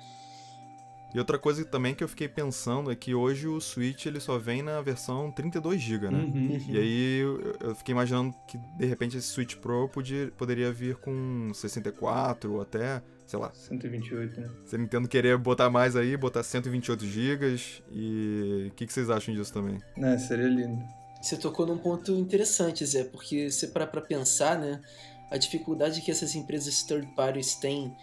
[1.17, 4.37] E outra coisa também que eu fiquei pensando é que hoje o Switch ele só
[4.37, 6.19] vem na versão 32GB, né?
[6.19, 6.61] Uhum.
[6.69, 11.51] E aí eu, fiquei imaginando que de repente esse Switch Pro podia, poderia vir com
[11.55, 14.51] 64 ou até, sei lá, 128, né?
[14.67, 17.57] se a Nintendo querer botar mais aí, botar 128 GB
[17.91, 19.81] e o que, que vocês acham disso também?
[19.97, 20.85] É, seria lindo.
[21.23, 24.83] Você tocou num ponto interessante, Zé, porque se parar pra pensar, né,
[25.31, 27.97] a dificuldade que essas empresas third parties têm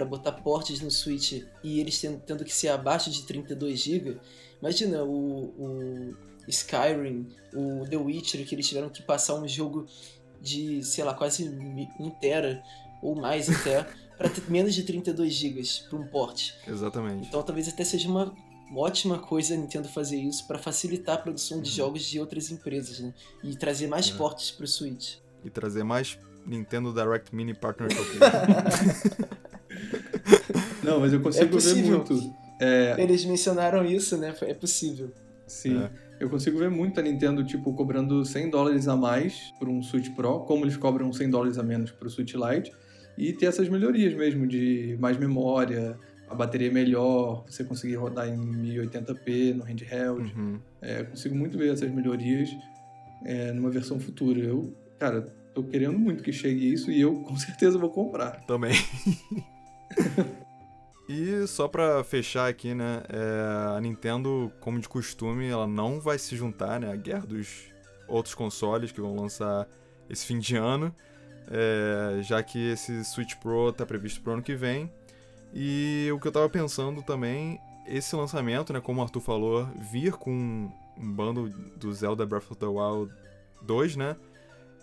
[0.00, 4.16] para botar portes no Switch e eles tendo, tendo que ser abaixo de 32 GB.
[4.58, 6.16] Imagina o, o
[6.48, 9.86] Skyrim, o The Witcher, que eles tiveram que passar um jogo
[10.40, 12.62] de, sei lá, quase 1 tera
[13.02, 13.86] ou mais até
[14.16, 16.54] para menos de 32 GB para um porte.
[16.66, 17.28] Exatamente.
[17.28, 18.34] Então talvez até seja uma
[18.74, 21.76] ótima coisa a Nintendo fazer isso para facilitar a produção de Uhum.
[21.76, 23.12] jogos de outras empresas, né?
[23.44, 24.14] E trazer mais É.
[24.14, 25.16] portes para o Switch.
[25.44, 27.90] E trazer mais Nintendo Direct Mini Partner.
[30.82, 31.96] Não, mas eu consigo ver possível.
[31.98, 32.34] muito.
[32.60, 34.34] É, Eles mencionaram isso, né?
[34.42, 35.10] É possível.
[35.46, 35.82] sim.
[35.82, 35.90] É.
[36.20, 40.10] Eu consigo ver muito a Nintendo, tipo, cobrando 100 dólares a mais por um Switch
[40.14, 42.70] Pro, como eles cobram 100 dólares a menos pro Switch Lite,
[43.16, 48.36] e ter essas melhorias mesmo, de mais memória, a bateria melhor, você conseguir rodar em
[48.36, 50.32] 1080p no handheld.
[50.36, 50.60] Uhum.
[50.82, 52.50] É, eu consigo muito ver essas melhorias
[53.24, 54.40] é, numa versão futura.
[54.40, 55.22] Eu, cara,
[55.54, 58.44] tô querendo muito que chegue isso e eu com certeza vou comprar.
[58.46, 58.72] Também.
[61.10, 63.02] e só pra fechar aqui, né?
[63.08, 66.92] é, a Nintendo, como de costume, ela não vai se juntar, né?
[66.92, 67.64] A guerra dos
[68.06, 69.66] outros consoles que vão lançar
[70.08, 70.94] esse fim de ano.
[71.50, 74.88] é, já que esse Switch Pro tá previsto pro ano que vem.
[75.52, 78.80] E o que eu tava pensando também, esse lançamento, né?
[78.80, 80.30] Como o Arthur falou, vir com
[80.96, 83.12] um bundle do Zelda Breath of the Wild
[83.62, 84.16] 2, né?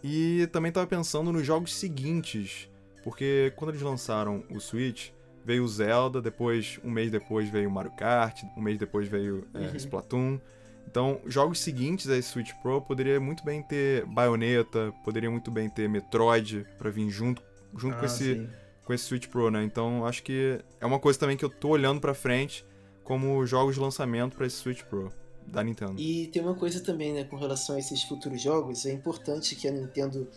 [0.04, 2.70] E também tava pensando nos jogos seguintes.
[3.02, 5.12] Porque quando eles lançaram o Switch,
[5.48, 9.48] veio o Zelda, depois, um mês depois veio o Mario Kart, um mês depois veio
[9.54, 9.76] é, Uhum.
[9.78, 10.40] Splatoon.
[10.86, 15.70] Então, jogos seguintes a esse Switch Pro poderia muito bem ter Bayonetta, poderia muito bem
[15.70, 17.42] ter Metroid pra vir junto,
[17.78, 18.50] junto com, Ah, esse, sim.
[18.86, 19.64] com esse Switch Pro, né?
[19.64, 22.66] Então, acho que é uma coisa também que eu tô olhando pra frente
[23.06, 25.10] como jogos de lançamento pra esse Switch Pro
[25.46, 25.96] da Nintendo.
[25.98, 29.66] E tem uma coisa também, né, com relação a esses futuros jogos, é importante que
[29.66, 30.28] a Nintendo,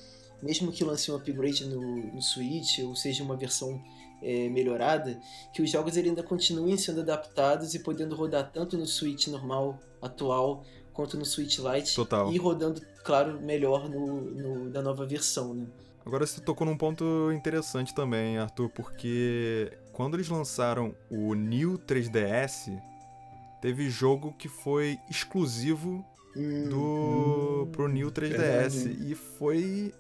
[0.41, 1.81] mesmo que lance um upgrade no,
[2.15, 3.83] no Switch, ou seja, uma versão
[4.23, 5.19] é, melhorada,
[5.53, 10.65] que os jogos ainda continuem sendo adaptados e podendo rodar tanto no Switch normal, atual,
[10.93, 11.95] quanto no Switch Lite.
[11.95, 12.33] Total.
[12.33, 15.67] E rodando, claro, melhor no, no- da nova versão, né?
[16.05, 22.81] Agora você tocou num ponto interessante também, Arthur, porque quando eles lançaram o New 3DS,
[23.61, 26.05] teve jogo que foi exclusivo
[26.69, 28.99] do pro New 3DS verdade.
[29.11, 29.95] e foi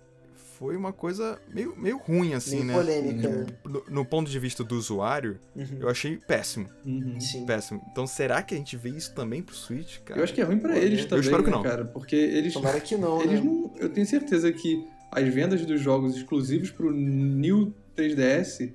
[0.60, 2.74] foi uma coisa meio, meio ruim assim, Meio né?
[2.74, 3.46] polêmica, né?
[3.64, 5.64] No, no ponto de vista do usuário, Uhum.
[5.80, 7.18] eu achei péssimo, Uhum.
[7.18, 7.46] Sim.
[7.46, 7.80] péssimo.
[7.90, 10.20] Então será que a gente vê isso também pro Switch, cara?
[10.20, 11.62] Eu acho que é ruim pra Pô, eles eu também, espero que né, não.
[11.62, 11.84] cara?
[11.86, 13.46] Porque eles, Tomara que não, eles né?
[13.46, 13.72] não.
[13.78, 18.70] Eu tenho certeza que as vendas dos jogos exclusivos pro New 3DS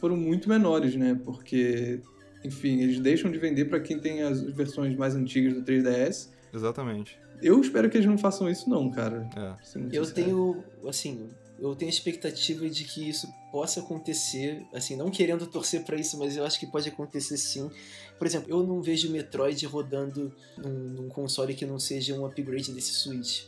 [0.00, 1.18] foram muito menores, né?
[1.24, 2.00] Porque,
[2.44, 6.30] enfim, eles deixam de vender pra quem tem as versões mais antigas do 3DS.
[6.54, 7.18] Exatamente.
[7.42, 9.28] Eu espero que eles não façam isso, não, cara.
[9.36, 9.50] É.
[9.92, 10.12] Eu sincero.
[10.12, 15.96] tenho, assim, eu tenho expectativa de que isso possa acontecer, assim, não querendo torcer pra
[15.96, 17.70] isso, mas eu acho que pode acontecer sim.
[18.18, 22.72] Por exemplo, eu não vejo Metroid rodando num, num console que não seja um upgrade
[22.72, 23.44] desse Switch.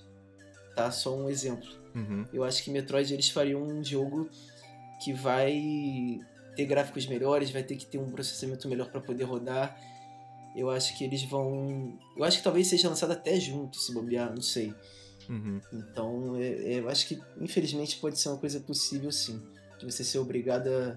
[0.75, 0.91] Tá?
[0.91, 1.69] Só um exemplo.
[1.95, 2.25] Uhum.
[2.33, 4.29] Eu acho que Metroid eles fariam um jogo
[5.03, 6.21] que vai
[6.55, 9.79] ter gráficos melhores, vai ter que ter um processamento melhor para poder rodar.
[10.57, 11.99] Eu acho que eles vão.
[12.17, 14.73] Eu acho que talvez seja lançado até junto, se bombear, não sei.
[15.29, 15.61] Uhum.
[15.73, 19.43] Então, é- é, eu acho que infelizmente pode ser uma coisa possível sim.
[19.79, 20.97] De você ser obrigado a.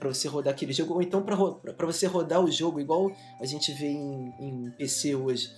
[0.00, 3.70] Pra você rodar aquele jogo, ou então pra você rodar o jogo, igual a gente
[3.72, 5.52] vê em, em PC hoje.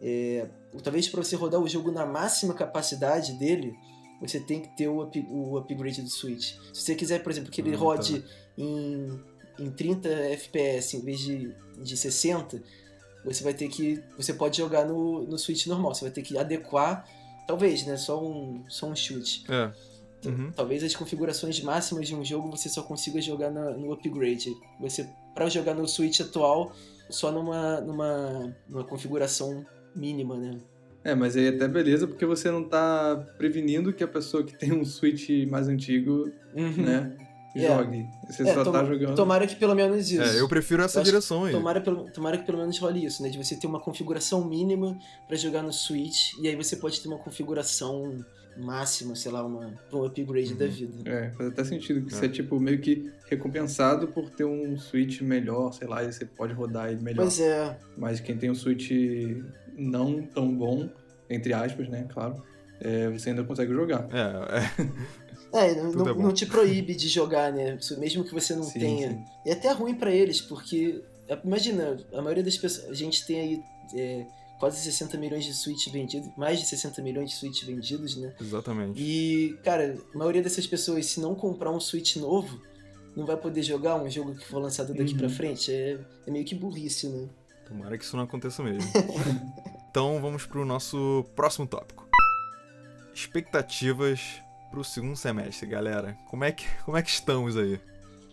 [0.00, 0.48] É,
[0.82, 3.74] talvez pra você rodar o jogo na máxima capacidade dele,
[4.20, 6.54] você tem que ter o, up- o upgrade do Switch.
[6.72, 8.24] Se você quiser, por exemplo, que ele Ah, rode
[8.56, 9.20] em,
[9.60, 12.62] em 30 FPS em vez de, de 60,
[13.24, 14.02] você vai ter que.
[14.16, 17.06] Você pode jogar no, no Switch normal, você vai ter que adequar.
[17.46, 17.96] Talvez, né?
[17.96, 19.44] Só um, só um chute.
[19.48, 19.70] É.
[20.28, 20.52] Uhum.
[20.54, 24.52] Talvez as configurações máximas de um jogo você só consiga jogar na- no upgrade.
[24.80, 26.72] Você, para jogar no Switch atual,
[27.08, 30.58] só numa, numa, numa configuração mínima, né?
[31.02, 34.72] É, mas aí até beleza, porque você não tá prevenindo que a pessoa que tem
[34.72, 37.16] um Switch mais antigo, né,
[37.54, 37.66] É.
[37.66, 38.06] jogue.
[38.28, 39.14] Você É, só tom- tá jogando.
[39.14, 40.22] Tomara que pelo menos isso.
[40.22, 41.52] É, eu prefiro essa Eu direção aí.
[41.52, 43.28] Tomara, pelo- tomara que pelo menos role isso, né?
[43.28, 47.08] De você ter uma configuração mínima pra jogar no Switch, e aí você pode ter
[47.08, 48.24] uma configuração
[48.56, 50.58] máxima, sei lá, uma, um upgrade uhum.
[50.58, 51.10] da vida.
[51.10, 52.16] É, faz até sentido que é.
[52.18, 56.26] você é tipo meio que recompensado por ter um Switch melhor, sei lá, e você
[56.26, 57.22] pode rodar ele melhor.
[57.22, 57.78] Pois é.
[57.96, 58.90] Mas quem tem um Switch
[59.76, 60.88] não tão bom,
[61.28, 62.42] entre aspas, né, claro,
[62.80, 64.08] é, você ainda consegue jogar.
[64.12, 64.86] É,
[65.52, 65.70] é.
[65.70, 67.78] É, não, é não, te proíbe de jogar, né?
[67.98, 69.10] Mesmo que você não sim, tenha.
[69.10, 69.24] Sim.
[69.44, 71.02] E é até ruim para eles, porque,
[71.44, 72.90] imagina, a maioria das pessoas.
[72.90, 73.62] A gente tem aí
[73.94, 74.26] é,
[74.58, 78.32] quase 60 milhões de Switch vendidos, mais de 60 milhões de Switch vendidos, né?
[78.40, 79.00] Exatamente.
[79.00, 82.60] E, cara, a maioria dessas pessoas, se não comprar um Switch novo,
[83.16, 85.18] não vai poder jogar um jogo que for lançado daqui uhum.
[85.18, 85.72] pra frente.
[85.72, 87.28] É, é meio que burrice, né?
[87.66, 88.90] Tomara que isso não aconteça mesmo.
[89.90, 92.08] então vamos pro nosso próximo tópico.
[93.14, 96.16] Expectativas pro segundo semestre, galera.
[96.28, 97.80] Como é que, como é que estamos aí?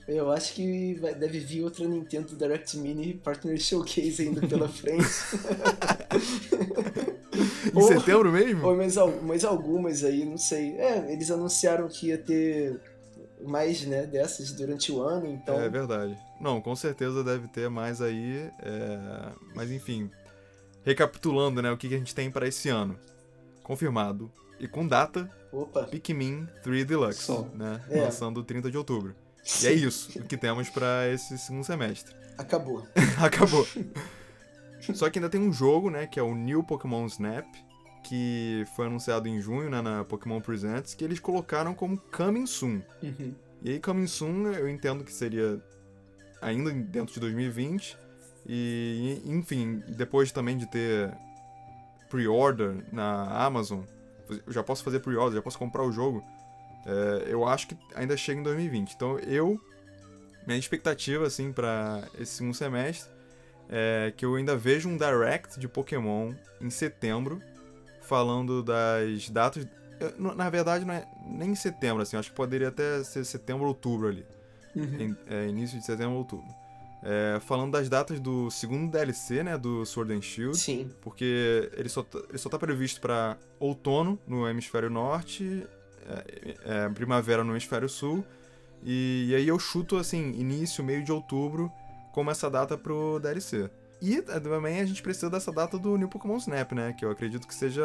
[0.08, 5.04] Eu acho que vai, deve vir outra Nintendo Direct Mini Partner Showcase ainda pela frente.
[7.74, 8.66] em ou, setembro mesmo?
[8.66, 10.78] Ou mais, mais algumas aí, não sei.
[10.78, 12.80] É, eles anunciaram que ia ter
[13.46, 15.60] mais né, dessas durante o ano, então.
[15.60, 16.18] É verdade.
[16.40, 18.50] Não, com certeza deve ter mais aí.
[18.62, 19.32] É...
[19.54, 20.10] Mas enfim,
[20.86, 22.98] recapitulando, né, o que a gente tem para esse ano.
[23.62, 25.30] Confirmado e com data.
[25.52, 25.84] Opa.
[25.84, 27.48] Pikmin 3 Deluxe, Só.
[27.54, 27.82] né?
[27.90, 28.02] É.
[28.02, 29.16] Lançando 30 de outubro.
[29.64, 32.16] E é isso o que temos para esse segundo semestre.
[32.38, 32.86] Acabou.
[33.20, 33.66] Acabou.
[34.94, 37.46] Só que ainda tem um jogo, né, que é o New Pokémon Snap,
[38.04, 42.82] que foi anunciado em junho, né, na Pokémon Presents, que eles colocaram como Coming Soon.
[43.02, 43.34] Uhum.
[43.64, 45.62] E aí Coming Soon eu entendo que seria
[46.42, 47.98] ainda dentro de 2020.
[48.50, 51.12] E, enfim, depois também de ter
[52.10, 53.82] pre-order na Amazon,
[54.30, 56.24] eu já posso fazer pre-order, já posso comprar o jogo.
[56.86, 58.94] É, eu acho que ainda chega em 2020.
[58.94, 59.60] Então eu.
[60.46, 63.12] Minha expectativa, assim, para esse segundo semestre
[63.70, 67.42] é que eu ainda vejo um direct de Pokémon em setembro,
[68.02, 69.68] falando das datas.
[70.18, 74.08] Na verdade, não é nem em setembro, assim, acho que poderia até ser setembro, outubro
[74.08, 74.26] ali.
[74.74, 75.16] Uhum.
[75.28, 76.48] É, início de setembro, outubro.
[77.04, 80.58] É, falando das datas do segundo DLC, né, do Sword and Shield.
[80.58, 80.90] Sim.
[81.02, 85.66] Porque ele só, tá, ele só tá previsto para outono no hemisfério norte
[86.08, 86.56] é,
[86.86, 88.26] é, primavera no hemisfério sul.
[88.84, 91.72] E, e, aí eu chuto assim, início, meio de outubro,
[92.14, 93.70] como essa data pro DLC.
[94.02, 96.94] E é, também a gente precisa dessa data do New Pokémon Snap, né?
[96.94, 97.84] Que eu acredito que seja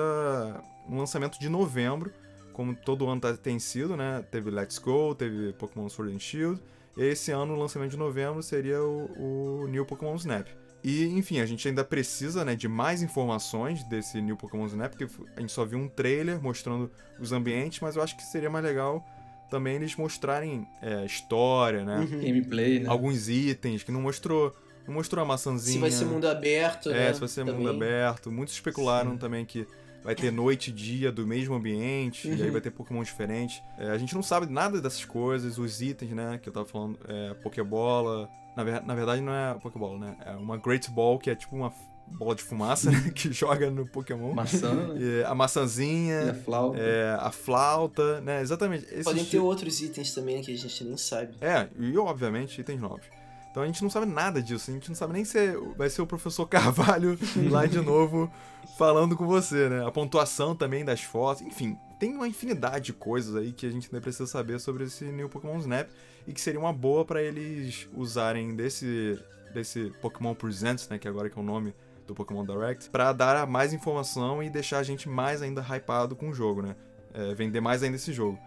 [0.88, 2.12] um lançamento de novembro,
[2.53, 4.25] como todo ano tá, tem sido, né?
[4.31, 6.61] Teve Let's Go, teve Pokémon Sword and Shield.
[6.96, 10.48] E esse ano o lançamento de novembro seria o, o New Pokémon Snap.
[10.85, 15.07] E, enfim, a gente ainda precisa né, de mais informações desse New Pokémon Snap, porque
[15.37, 18.64] a gente só viu um trailer mostrando os ambientes, mas eu acho que seria mais
[18.64, 19.05] legal
[19.52, 21.98] também eles mostrarem é, história, né?
[21.98, 22.20] Uhum.
[22.20, 22.88] Gameplay, né?
[22.88, 24.57] Alguns itens que não mostrou.
[24.87, 25.74] Não mostrou a maçãzinha.
[25.74, 27.09] Se vai ser mundo aberto, é, né?
[27.09, 27.61] É, se vai ser também.
[27.61, 28.33] mundo aberto.
[28.33, 29.18] Muitos especularam Sim.
[29.18, 29.66] também que
[30.05, 32.35] vai ter noite e dia do mesmo ambiente, uhum.
[32.35, 32.53] e aí uhum.
[32.53, 33.62] vai ter Pokémon diferentes.
[33.79, 36.38] É, a gente não sabe nada dessas coisas, os itens, né?
[36.43, 38.29] Que eu tava falando, é, Pokébola.
[38.57, 40.17] Na, ver, na verdade, não é Pokébola, né?
[40.27, 41.73] É uma Great Ball, que é tipo uma
[42.07, 43.11] bola de fumaça, né?
[43.15, 44.35] Que joga no Pokémon.
[44.35, 45.25] Maçã, né?
[45.25, 46.23] a maçãzinha.
[46.23, 46.79] E a flauta.
[46.79, 48.43] É, a flauta, né?
[48.43, 48.87] Exatamente.
[49.03, 51.35] Podem ter outros itens também que a gente nem sabe.
[51.41, 53.07] É, e obviamente itens novos.
[53.53, 56.01] Então a gente não sabe nada disso, a gente não sabe nem se vai ser
[56.01, 57.19] o professor Carvalho
[57.51, 58.33] lá de novo
[58.79, 59.87] falando com você, né?
[59.87, 63.88] A pontuação também das fotos, enfim, tem uma infinidade de coisas aí que a gente
[63.88, 65.87] ainda precisa saber sobre esse New Pokémon Snap
[66.27, 71.29] e que seria uma boa para eles usarem desse desse Pokémon Presents, né, que agora
[71.29, 71.75] que é o nome
[72.07, 76.31] do Pokémon Direct, para dar mais informação e deixar a gente mais ainda hypado com
[76.31, 76.75] o jogo, né?
[77.12, 78.38] É, vender mais ainda esse jogo.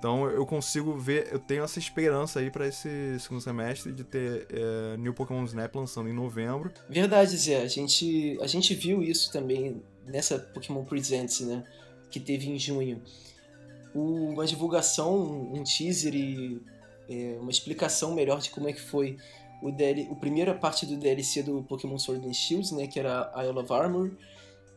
[0.00, 4.46] Então eu consigo ver, eu tenho essa esperança aí para esse segundo semestre de ter
[4.50, 6.72] é, New Pokémon Snap lançando em novembro.
[6.88, 7.60] Verdade, Zé.
[7.60, 11.62] A gente, a gente viu isso também nessa Pokémon Presents, né?
[12.10, 13.02] Que teve em junho.
[13.94, 16.62] O, uma divulgação, um teaser e
[17.06, 19.18] é, uma explicação melhor de como é que foi
[19.60, 22.86] o, DL, o primeira parte do DLC do Pokémon Sword and Shield, né?
[22.86, 24.10] Que era Isle of Armor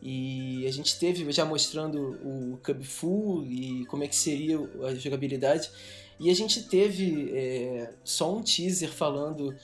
[0.05, 4.93] e a gente teve já mostrando o Cub Full e como é que seria a
[4.95, 5.71] jogabilidade.
[6.19, 9.55] E a gente teve é, só um teaser falando,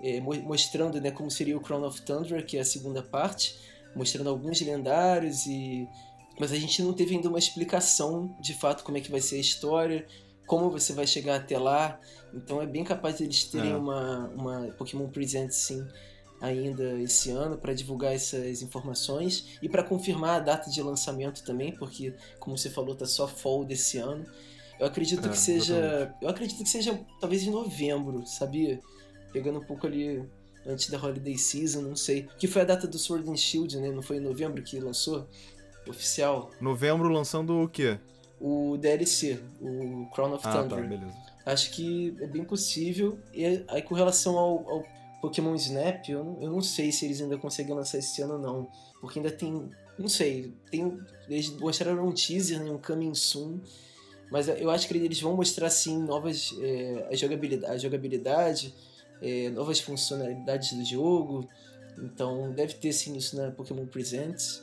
[0.00, 3.58] é, mostrando né, como seria o Crown of Thunder, que é a segunda parte,
[3.92, 5.88] mostrando alguns lendários e
[6.38, 9.34] mas a gente não teve ainda uma explicação de fato como é que vai ser
[9.34, 10.06] a história,
[10.46, 11.98] como você vai chegar até lá.
[12.32, 13.76] Então é bem capaz de eles terem é.
[13.76, 15.84] uma, uma Pokémon Present sim
[16.40, 21.72] ainda esse ano para divulgar essas informações e para confirmar a data de lançamento também,
[21.72, 24.24] porque como você falou, tá só fall desse ano.
[24.78, 26.22] Eu acredito é, que seja, exatamente.
[26.22, 28.80] eu acredito que seja talvez em novembro, sabia?
[29.32, 30.24] Pegando um pouco ali
[30.66, 32.28] antes da holiday season, não sei.
[32.38, 33.90] Que foi a data do Sword and Shield, né?
[33.90, 35.26] Não foi em novembro que lançou
[35.86, 36.50] oficial?
[36.60, 37.98] Novembro lançando o quê?
[38.40, 40.88] o DLC, o Crown of Ah, tá, Thunder.
[40.88, 41.16] beleza.
[41.44, 43.18] Acho que é bem possível.
[43.32, 44.86] E aí, com relação ao, ao
[45.20, 48.38] Pokémon Snap, eu não, eu não sei se eles ainda conseguem lançar esse ano ou
[48.38, 48.68] não.
[49.00, 49.68] Porque ainda tem.
[49.98, 50.54] Não sei.
[50.70, 50.96] Tem,
[51.28, 53.60] eles mostraram um teaser, né, um Coming Soon.
[54.30, 56.54] Mas eu acho que eles vão mostrar sim novas.
[56.60, 58.74] É, a jogabilidade, a jogabilidade
[59.22, 61.48] é, novas funcionalidades do jogo.
[61.98, 64.62] Então deve ter sim isso na Pokémon Presents.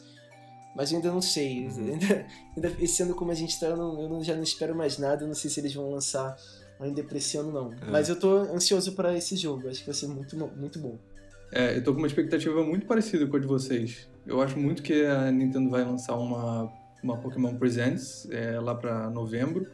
[0.75, 1.67] Mas eu ainda não sei.
[1.67, 1.93] Uhum.
[1.93, 4.75] Ainda, ainda, esse ano, como a gente tá, eu, não- eu não- já não espero
[4.75, 5.23] mais nada.
[5.23, 6.37] Eu não sei se eles vão lançar
[6.79, 7.73] ainda pra esse ano, não.
[7.73, 7.91] É.
[7.91, 9.67] Mas eu tô ansioso pra esse jogo.
[9.69, 10.97] Acho que vai ser muito, muito bom.
[11.51, 14.07] É, eu tô com uma expectativa muito parecida com a de vocês.
[14.25, 16.71] Eu acho muito que a Nintendo vai lançar uma,
[17.03, 19.67] uma Pokémon Presents é, lá pra novembro,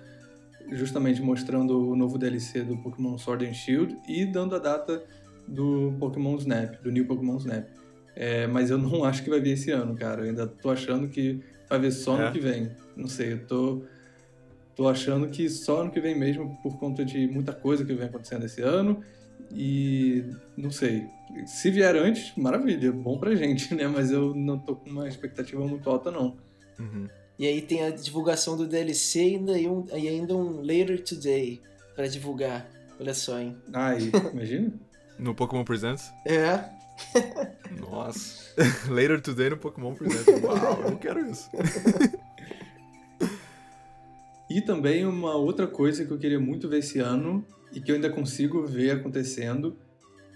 [0.71, 5.03] justamente mostrando o novo DLC do Pokémon Sword and Shield e dando a data
[5.47, 7.67] do Pokémon Snap, do New Pokémon Snap.
[8.15, 10.21] É, mas eu não acho que vai vir esse ano, cara.
[10.21, 11.39] Eu ainda tô achando que
[11.69, 12.23] vai vir só É?
[12.25, 12.69] ano que vem.
[12.95, 13.81] Não sei, eu tô,
[14.81, 18.07] tô achando que só ano que vem mesmo, por conta de muita coisa que vem
[18.07, 19.03] acontecendo esse ano.
[19.53, 20.25] E
[20.57, 21.05] não sei.
[21.45, 23.87] Se vier antes, maravilha, bom pra gente, né?
[23.87, 26.35] Mas eu não tô com uma expectativa muito alta, não.
[26.79, 27.07] Uhum.
[27.37, 31.61] E aí tem a divulgação do DLC e ainda, um, e ainda um Later Today
[31.95, 32.67] pra divulgar.
[32.99, 33.55] Olha só, hein?
[33.73, 34.73] Ai, imagina?
[35.19, 36.11] No Pokémon Presents?
[36.25, 36.71] É,
[37.79, 38.51] Nossa.
[38.89, 40.43] Later today no Pokémon Presents.
[40.43, 41.49] Uau, eu quero isso.
[44.53, 47.95] E também uma outra coisa que eu queria muito ver esse ano e que eu
[47.95, 49.77] ainda consigo ver acontecendo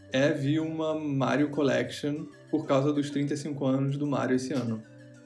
[0.09, 4.81] é vir uma Mario Collection por causa dos 35 anos do Mario esse ano.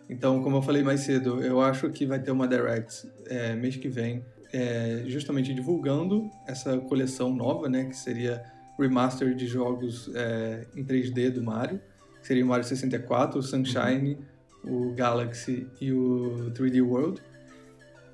[0.10, 3.76] Então, como eu falei mais cedo, eu acho que vai ter uma Direct é, mês
[3.76, 8.44] que vem, é, justamente divulgando essa coleção nova, né, que seria
[8.80, 11.80] remaster de jogos é, em 3D do Mario,
[12.20, 14.18] que seria o Mario 64, o Sunshine,
[14.64, 17.22] o Galaxy e o 3D World.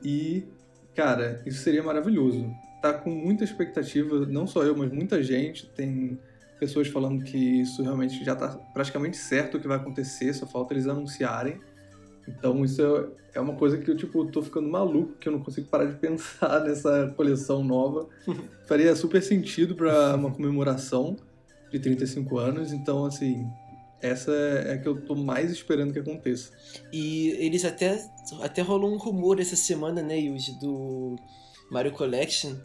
[0.04, 0.46] E,
[0.96, 2.50] cara, isso seria maravilhoso.
[2.82, 5.68] Tá com muita expectativa, não só eu, mas muita gente.
[5.70, 6.18] Tem
[6.60, 10.74] pessoas falando que isso realmente já tá praticamente certo o que vai acontecer, só falta
[10.74, 11.60] eles anunciarem.
[12.28, 15.40] Então isso é- é uma coisa que eu, tipo, tô ficando maluco, que eu não
[15.42, 18.08] consigo parar de pensar nessa coleção nova.
[18.66, 21.16] Faria super sentido para uma comemoração
[21.72, 23.46] de 35 anos, então, assim,
[24.02, 26.52] essa é a que eu tô mais esperando que aconteça.
[26.92, 28.04] E eles até.
[28.42, 31.16] Até rolou um rumor essa semana, né, Yuji, do
[31.72, 32.56] Mario Collection,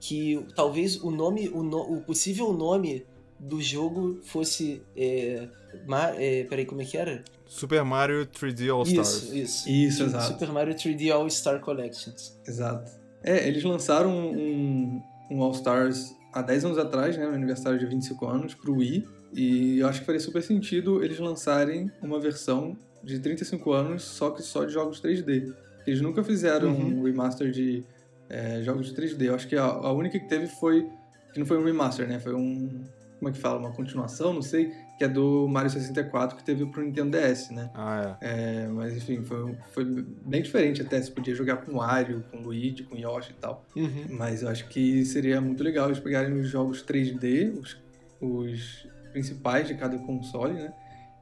[0.00, 1.48] que talvez o nome.
[1.48, 3.04] O, no- o possível nome
[3.38, 4.82] do jogo fosse.
[4.96, 5.48] É,
[5.86, 7.22] Ma- é, peraí, como é que era?
[7.46, 9.08] Super Mario 3D All Stars.
[9.24, 9.68] Isso, isso.
[9.70, 10.32] Isso, exato.
[10.32, 12.38] Super Mario 3D All Star Collections.
[12.46, 12.90] Exato.
[13.22, 18.24] É, eles lançaram um, um All-Stars há 10 anos atrás, né, no aniversário de 25
[18.26, 19.04] anos, pro Wii,
[19.36, 24.30] e eu acho que faria super sentido eles lançarem uma versão de 35 anos, só
[24.30, 25.54] que só de jogos 3D.
[25.86, 27.00] Eles nunca fizeram Uhum.
[27.00, 27.84] um remaster de
[28.28, 29.26] é, jogos de 3D.
[29.26, 30.88] Eu acho que a, a única que teve foi.
[31.32, 32.18] que não foi um remaster, né?
[32.18, 32.82] Foi um.
[33.18, 33.58] Como é que fala?
[33.58, 37.70] Uma continuação, não sei, que é do Mario 64 que teve pro Nintendo DS, né?
[37.74, 38.64] Ah, é.
[38.64, 39.84] É, mas enfim, foi, foi
[40.24, 41.00] bem diferente até.
[41.00, 43.64] Você podia jogar com Wario, com Luigi, com Yoshi e tal.
[43.76, 44.06] Uhum.
[44.10, 47.76] Mas eu acho que seria muito legal eles pegarem os jogos 3D, os,
[48.20, 48.86] os
[49.16, 50.74] principais de cada console, né?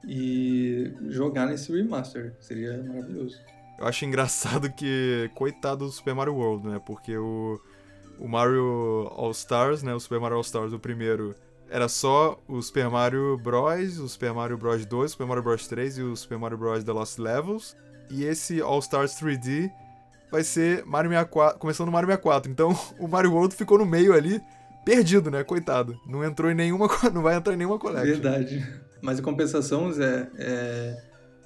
[0.04, 2.34] E jogar nesse remaster.
[2.40, 3.38] Seria maravilhoso.
[3.78, 6.80] Eu acho engraçado que, coitado do Super Mario World, né?
[6.84, 7.60] Porque o,
[8.18, 9.94] o Mario All Stars, né?
[9.94, 11.36] O Super Mario All Stars, o primeiro,
[11.70, 15.68] era só o Super Mario Bros, o Super Mario Bros 2, o Super Mario Bros
[15.68, 17.76] 3 e o Super Mario Bros The Lost Levels.
[18.10, 19.70] E esse All Stars 3D
[20.32, 22.50] vai ser Mario 64, começando no Mario 64.
[22.50, 24.42] Então o Mario World ficou no meio ali,
[24.84, 25.42] perdido, né?
[25.44, 25.98] Coitado.
[26.06, 28.12] Não entrou em nenhuma, não vai entrar em nenhuma collection.
[28.20, 28.64] Verdade.
[29.02, 30.96] Mas em compensação, Zé, é,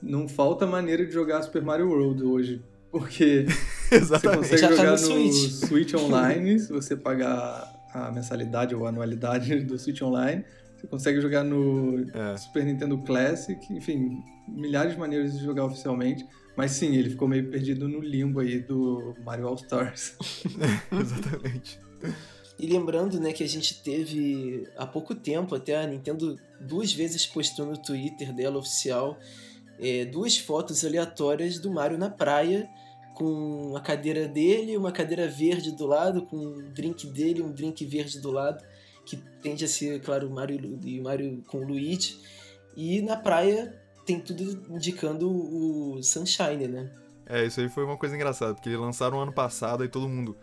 [0.03, 2.63] não falta maneira de jogar Super Mario World hoje.
[2.91, 3.47] Porque
[3.91, 5.51] Você consegue Já tá jogar no no Switch.
[5.69, 5.95] Switch.
[5.99, 10.45] Online, se você pagar a mensalidade ou a anualidade do Switch Online.
[10.77, 12.37] Você consegue jogar no É.
[12.37, 16.25] Super Nintendo Classic, enfim, milhares de maneiras de jogar oficialmente.
[16.57, 20.15] Mas sim, ele ficou meio perdido no limbo aí do Mario All Stars.
[20.93, 21.81] Exatamente.
[22.59, 27.25] E lembrando, né, que a gente teve há pouco tempo até a Nintendo duas vezes
[27.25, 29.17] postou no Twitter dela oficial
[29.81, 32.69] é, duas fotos aleatórias do Mario na praia
[33.15, 37.85] com a cadeira dele, uma cadeira verde do lado, com um drink dele, um drink
[37.85, 38.65] verde do lado,
[39.05, 42.21] que tende a ser, claro, o Mario e o Mario com o Luigi.
[42.77, 46.91] E na praia tem tudo indicando o Sunshine, né?
[47.27, 50.37] É, isso aí foi uma coisa engraçada, porque lançaram ano passado e todo mundo.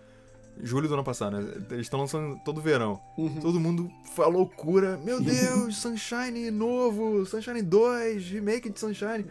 [0.61, 1.53] Julho do ano passado, né?
[1.71, 2.99] Eles estão lançando todo verão.
[3.17, 3.39] Uhum.
[3.39, 4.97] Todo mundo foi a loucura.
[5.03, 9.25] Meu Deus, Sunshine novo, Sunshine 2, remake de Sunshine.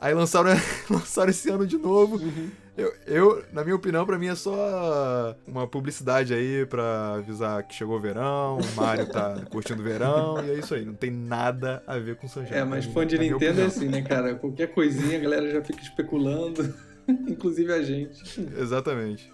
[0.00, 0.50] Aí lançaram,
[0.90, 2.16] lançaram esse ano de novo.
[2.16, 2.50] Uhum.
[2.76, 7.72] Eu, eu, na minha opinião, pra mim é só uma publicidade aí pra avisar que
[7.72, 10.84] chegou o verão, o Mario tá curtindo o verão, e é isso aí.
[10.84, 12.56] Não tem nada a ver com Sunshine.
[12.56, 14.34] É, mas fã de Nintendo é assim, né, cara?
[14.34, 16.74] Qualquer coisinha a galera já fica especulando,
[17.06, 18.20] inclusive a gente.
[18.58, 19.30] Exatamente.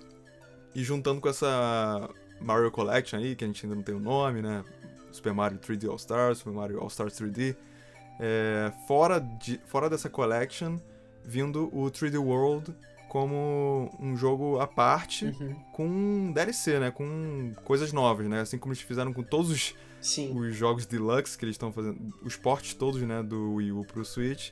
[0.75, 2.09] E juntando com essa
[2.41, 4.64] Mario Collection aí, que a gente ainda não tem o nome, né?
[5.12, 7.57] Super Mario 3D All Stars, Super Mario All Stars 3D.
[8.21, 10.77] É, fora, de, fora dessa collection,
[11.25, 12.75] vindo o 3D World
[13.09, 15.55] como um jogo à parte, Uhum.
[15.73, 16.91] com DLC, né?
[16.93, 18.41] Com coisas novas, né?
[18.43, 19.75] Assim como eles fizeram com todos os,
[20.37, 23.21] os jogos deluxe que eles estão fazendo, os portes todos, né?
[23.23, 24.51] Do Wii U pro Switch.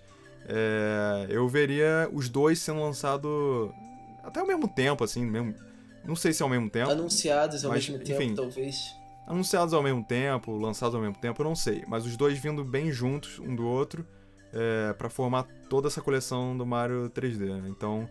[0.48, 3.70] É, eu veria os dois sendo lançados
[4.24, 5.54] até ao mesmo tempo, assim, mesmo.
[6.08, 6.90] Não sei se é ao mesmo tempo.
[6.90, 8.16] Anunciados ao Mas, mesmo enfim.
[8.34, 8.94] tempo, talvez.
[9.26, 11.84] anunciados ao mesmo tempo, lançados ao mesmo tempo, eu não sei.
[11.86, 14.06] Mas os dois vindo bem juntos, um do outro,
[14.52, 17.60] é, para formar toda essa coleção do Mario 3D.
[17.60, 17.68] né?
[17.68, 18.08] Então,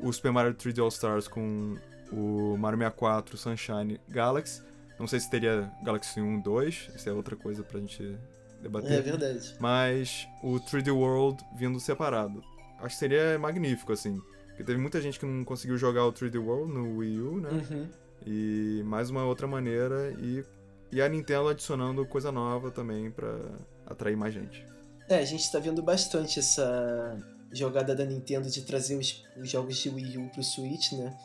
[0.00, 1.76] o Super Mario 3D All Stars com
[2.12, 4.62] o Mario 64, Sunshine, Galaxy.
[4.98, 8.16] Não sei se teria Galaxy 1, 2, isso é outra coisa pra gente
[8.60, 8.92] debater.
[8.92, 9.54] É verdade.
[9.58, 12.42] Mas o 3D World vindo separado.
[12.78, 14.20] Acho que seria magnífico, assim.
[14.58, 17.48] Porque teve muita gente que não conseguiu jogar o 3D World no Wii U, né?
[17.48, 17.88] Uhum.
[18.26, 20.44] E mais uma outra maneira e,
[20.90, 23.38] e a Nintendo adicionando coisa nova também pra
[23.86, 24.66] atrair mais gente.
[25.08, 27.16] É, a gente tá vendo bastante essa
[27.52, 31.16] jogada da Nintendo de trazer os, os jogos de Wii U pro Switch, né?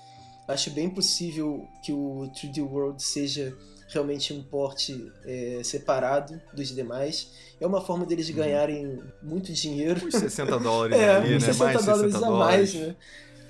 [0.48, 3.58] Acho bem possível que o 3D World seja
[3.94, 7.32] realmente um porte é, separado dos demais.
[7.62, 8.36] É uma forma deles Uhum.
[8.36, 10.06] ganharem muito dinheiro.
[10.06, 11.54] Uns 60 dólares É, ali, uns né?
[11.54, 12.74] 60 mais 60 dólares a dólares.
[12.76, 12.96] mais, né?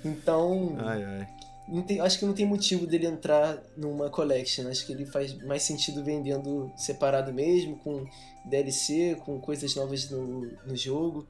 [0.04, 1.28] Então, Ai, ai.
[1.66, 4.68] não tem, acho que não tem motivo dele entrar numa collection.
[4.68, 8.06] Acho que ele faz mais sentido vendendo separado mesmo, com
[8.44, 11.26] DLC, com coisas novas no, no jogo.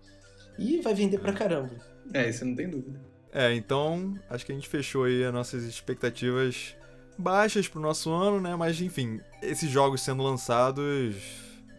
[0.59, 1.71] E vai vender pra caramba.
[2.13, 3.01] É, isso não tem dúvida.
[3.33, 6.77] É, então acho que a gente fechou aí as nossas expectativas
[7.19, 8.57] baixas pro nosso ano, né?
[8.57, 11.17] Mas enfim, esses jogos sendo lançados,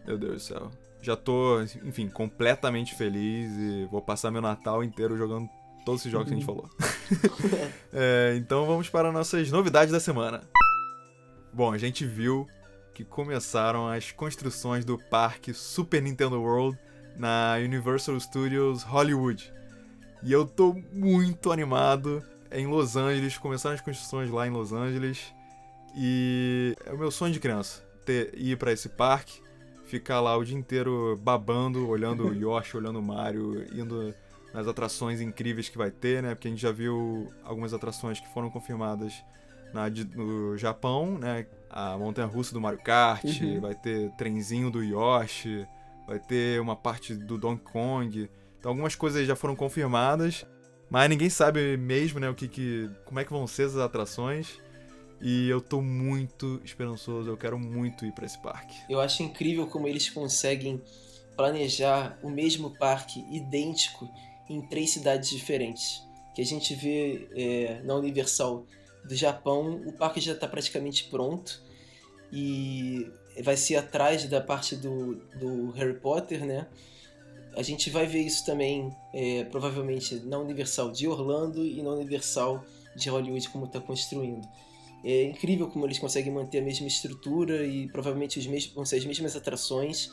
[0.06, 0.70] meu Deus do céu.
[1.02, 5.48] Já tô, enfim, completamente feliz e vou passar meu Natal inteiro jogando
[5.84, 6.68] todos esses jogos que a gente falou.
[7.98, 10.42] É, então vamos para nossas novidades da semana.
[11.52, 12.46] Bom, a gente viu
[12.92, 16.76] que começaram as construções do parque Super Nintendo World
[17.16, 19.50] na Universal Studios Hollywood.
[20.22, 22.22] E eu tô muito animado
[22.58, 25.32] em Los Angeles, começaram as construções lá em Los Angeles.
[25.94, 29.40] E é o meu sonho de criança, ter, ir para esse parque,
[29.86, 34.14] ficar lá o dia inteiro babando, olhando o Yoshi, olhando o Mario, indo
[34.52, 36.34] nas atrações incríveis que vai ter, né?
[36.34, 39.14] Porque a gente já viu algumas atrações que foram confirmadas
[39.72, 41.46] na, no Japão, né?
[41.70, 43.60] A montanha russa do Mario Kart, Uhum.
[43.60, 45.66] vai ter trenzinho do Yoshi,
[46.06, 48.30] vai ter uma parte do Donkey Kong.
[48.58, 50.46] Então algumas coisas já foram confirmadas,
[50.90, 54.58] mas ninguém sabe mesmo, né, o que, que como é que vão ser essas atrações.
[55.20, 58.76] E eu tô muito esperançoso, eu quero muito ir pra esse parque.
[58.88, 60.82] Eu acho incrível como eles conseguem
[61.34, 64.08] planejar o mesmo parque idêntico
[64.48, 66.02] em três cidades diferentes.
[66.34, 68.66] Que a gente vê é, na Universal
[69.04, 71.62] do Japão, o parque já está praticamente pronto
[72.30, 73.10] e
[73.42, 76.66] vai ser atrás da parte do, do Harry Potter, né?
[77.56, 82.62] A gente vai ver isso também, é, provavelmente, na Universal de Orlando e na Universal
[82.94, 84.46] de Hollywood, como está construindo.
[85.02, 88.96] É incrível como eles conseguem manter a mesma estrutura e provavelmente os mesmos, vão ser
[88.96, 90.10] as mesmas atrações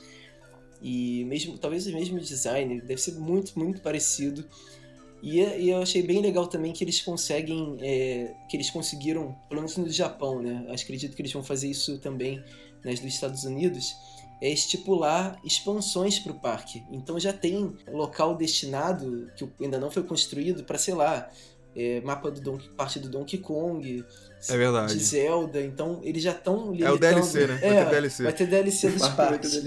[0.82, 4.46] e mesmo talvez o mesmo design, deve ser muito, muito parecido.
[5.22, 9.62] E, e eu achei bem legal também que eles conseguem, é, que eles conseguiram, pelo
[9.62, 10.66] menos no Japão, né?
[10.70, 12.44] Acho- Acredito que eles vão fazer isso também
[12.84, 13.96] nas dos Estados Unidos,
[14.42, 16.84] é estipular expansões para o parque.
[16.92, 21.30] Então já tem local destinado, que ainda não foi construído, para, sei lá,
[21.76, 24.04] é, mapa do Donkey, parte do Donkey Kong,
[24.50, 24.94] É verdade.
[24.98, 27.56] de Zelda, então eles já estão É o DLC, né?
[27.58, 28.24] Vai É, ter DLC.
[28.24, 29.64] Vai ter DLC dos parques.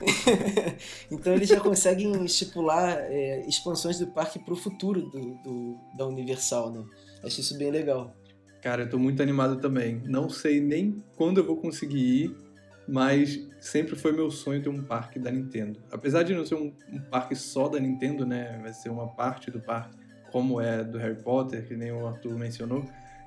[1.10, 6.72] Então eles já conseguem estipular é, expansões do parque pro futuro do, do- da Universal,
[6.72, 6.84] né?
[7.22, 8.14] Acho isso bem legal.
[8.62, 10.02] Cara, eu tô muito animado também.
[10.06, 12.36] Não sei nem quando eu vou conseguir ir,
[12.90, 15.78] mas sempre foi meu sonho ter um parque da Nintendo.
[15.92, 18.58] Apesar de não ser um, um parque só da Nintendo, né?
[18.60, 19.96] Vai ser uma parte do parque,
[20.32, 22.84] como é do Harry Potter, que nem o Arthur mencionou.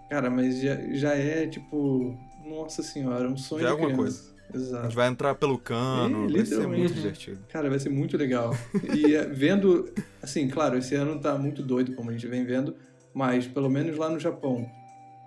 [0.10, 2.18] Cara, mas já, já é tipo.
[2.46, 4.34] Nossa senhora, um sonho Já é alguma criança.
[4.54, 4.84] A Exato.
[4.84, 7.40] gente vai entrar pelo cano, É, vai ser muito divertido.
[7.48, 8.54] Cara, vai ser muito legal.
[8.94, 9.90] E é, vendo,
[10.22, 12.76] assim, claro, esse ano tá muito doido, como a gente vem vendo,
[13.14, 14.70] mas pelo menos lá no Japão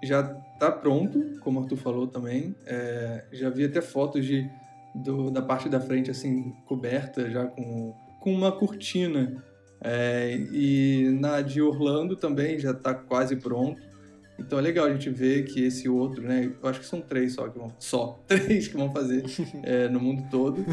[0.03, 0.23] já
[0.59, 2.55] tá pronto, como o Arthur falou também.
[2.67, 4.49] É, já vi até fotos de,
[4.95, 9.43] do- da parte da frente, assim, coberta, já com, com uma cortina
[9.83, 13.81] É, e na de Orlando também já está quase pronto.
[14.39, 16.51] Então é legal a gente ver que esse outro, né?
[16.63, 17.69] Eu acho que são três só que vão.
[17.79, 19.23] Só três que vão fazer
[19.63, 20.65] é, no mundo todo.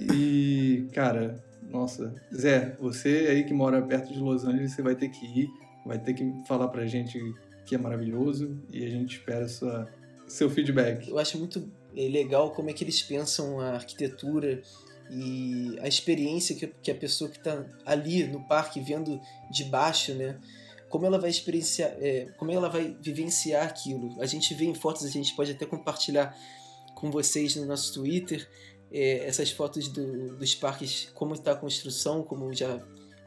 [0.00, 5.08] E, cara, nossa, Zé, você aí que mora perto de Los Angeles, você vai ter
[5.08, 5.48] que ir,
[5.86, 7.18] vai ter que falar pra gente
[7.64, 9.88] que é maravilhoso e a gente espera sua,
[10.26, 11.08] seu feedback.
[11.08, 14.62] Eu acho muito é, legal como é que eles pensam a arquitetura
[15.10, 20.14] e a experiência que, que a pessoa que está ali no parque vendo de baixo,
[20.14, 20.38] né?
[20.88, 24.20] Como ela vai experienciar, é, como ela vai vivenciar aquilo.
[24.20, 26.36] A gente vê em fotos, a gente pode até compartilhar
[26.94, 28.46] com vocês no nosso Twitter
[28.92, 32.78] é, essas fotos do, dos parques, como está a construção, como já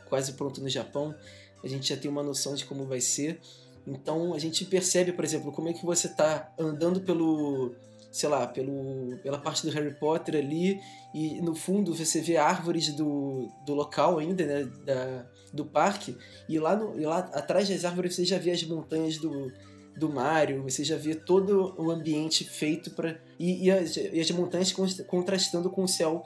[0.07, 1.15] quase pronto no Japão.
[1.63, 3.39] A gente já tem uma noção de como vai ser.
[3.85, 7.75] Então a gente percebe, por exemplo, como é que você está andando pelo,
[8.11, 10.79] sei lá, pelo, pela parte do Harry Potter ali
[11.13, 16.17] e no fundo você vê árvores do, do local ainda, né, da, do parque
[16.49, 19.51] e lá, no, e lá atrás das árvores você já vê as montanhas do,
[19.97, 24.31] do Mario, você já vê todo o ambiente feito para e, e, as, e as
[24.31, 24.73] montanhas
[25.07, 26.23] contrastando com o céu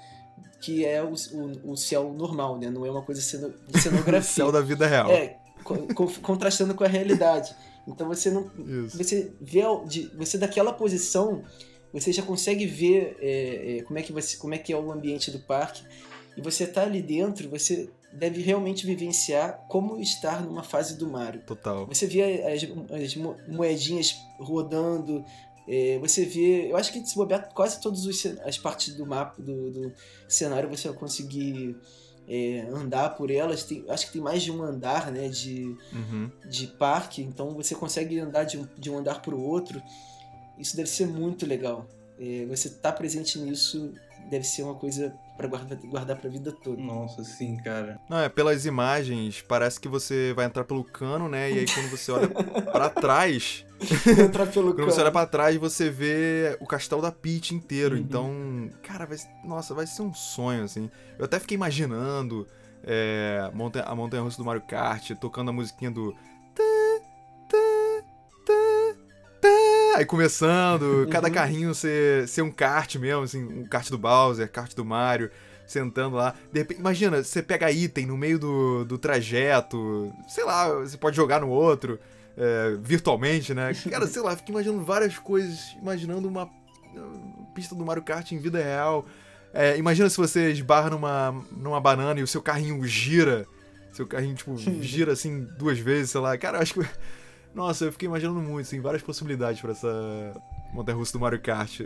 [0.62, 2.70] que é o, o, o céu normal, né?
[2.70, 4.22] Não é uma coisa ceno, de cenografia.
[4.22, 5.10] céu da vida real.
[5.10, 5.39] É,
[6.22, 7.56] contrastando com a realidade.
[7.88, 8.52] Então você não,
[8.86, 8.98] Isso.
[8.98, 9.62] você vê,
[10.18, 11.44] você daquela posição,
[11.92, 14.92] você já consegue ver é, é, como é que você, como é que é o
[14.92, 15.84] ambiente do parque
[16.38, 21.42] e você tá ali dentro, você deve realmente vivenciar como estar numa fase do Mario.
[21.42, 21.86] Total.
[21.88, 23.16] Você vê as, as
[23.48, 25.24] moedinhas rodando,
[25.68, 26.72] é, você vê.
[26.72, 28.04] Eu acho que se bobear quase todas
[28.44, 29.94] as partes do mapa, do, do
[30.28, 31.76] cenário, você vai conseguir
[32.30, 33.64] é, andar por elas.
[33.64, 36.30] Tem, acho que tem mais de um andar né, de, uhum.
[36.48, 39.82] de parque, então você consegue andar de um, de um andar para o outro.
[40.58, 41.88] Isso deve ser muito legal.
[42.20, 43.94] É, você estar tá presente nisso
[44.30, 46.82] deve ser uma coisa para guardar, guardar pra vida toda.
[46.82, 47.98] Nossa, sim, cara.
[48.10, 51.50] Não, é, pelas imagens, parece que você vai entrar pelo cano, né?
[51.50, 53.66] E aí quando você olha para trás.
[54.20, 54.92] entrar pelo quando cano.
[54.92, 57.96] você olha pra trás, você vê o castelo da Peach inteiro.
[57.96, 58.02] Uhum.
[58.02, 60.92] Então, cara, vai, nossa, vai ser um sonho, assim.
[61.18, 62.46] Eu até fiquei imaginando
[62.84, 63.50] é,
[63.86, 66.14] a montanha russa do Mario Kart, tocando a musiquinha do.
[70.00, 71.34] Aí começando, cada uhum.
[71.34, 75.30] carrinho ser, ser um kart mesmo, assim, um kart do Bowser, kart do Mario,
[75.68, 76.34] sentando lá.
[76.54, 81.18] De repente, imagina, você pega item no meio do, do trajeto, sei lá, você pode
[81.18, 82.00] jogar no outro,
[82.38, 83.74] é, virtualmente, né?
[83.92, 86.50] Cara, sei lá, fico imaginando várias coisas, imaginando uma
[87.54, 89.06] pista do Mario Kart em vida real.
[89.54, 93.46] É, imagina se você esbarra numa, numa banana e o seu carrinho gira.
[93.92, 96.38] Seu carrinho, tipo, gira assim duas vezes, sei lá.
[96.38, 96.80] Cara, eu acho que
[97.54, 100.34] nossa, eu fiquei imaginando muito, assim, várias possibilidades para essa
[100.74, 101.80] montanha russa do Mario Kart.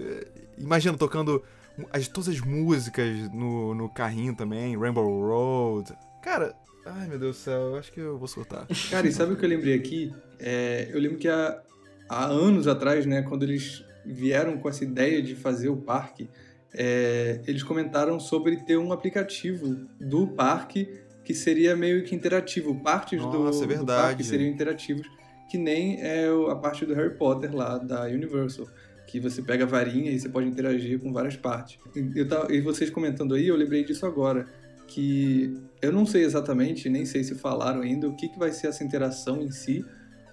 [0.58, 1.44] Imagina tocando
[1.92, 5.94] as, todas as músicas no, no carrinho também, Rainbow Road.
[6.22, 6.56] Cara,
[6.86, 8.68] ai meu Deus do céu, eu acho que eu vou soltar.
[8.92, 10.14] Cara, e sabe o que eu lembrei aqui?
[10.40, 11.62] É, eu lembro que há,
[12.10, 16.30] há anos atrás, né, quando eles vieram com essa ideia de fazer o parque,
[16.74, 22.76] é, eles comentaram sobre ter um aplicativo do parque que seria meio que interativo.
[22.82, 25.08] Partes Nossa, do, é do parque seriam interativos
[25.54, 28.68] que nem é a parte do Harry Potter lá da Universal,
[29.06, 31.78] que você pega a varinha e você pode interagir com várias partes.
[32.16, 34.48] Eu tava, e vocês comentando aí, eu lembrei disso agora,
[34.88, 38.66] que eu não sei exatamente, nem sei se falaram ainda o que, que vai ser
[38.66, 39.86] essa interação em si,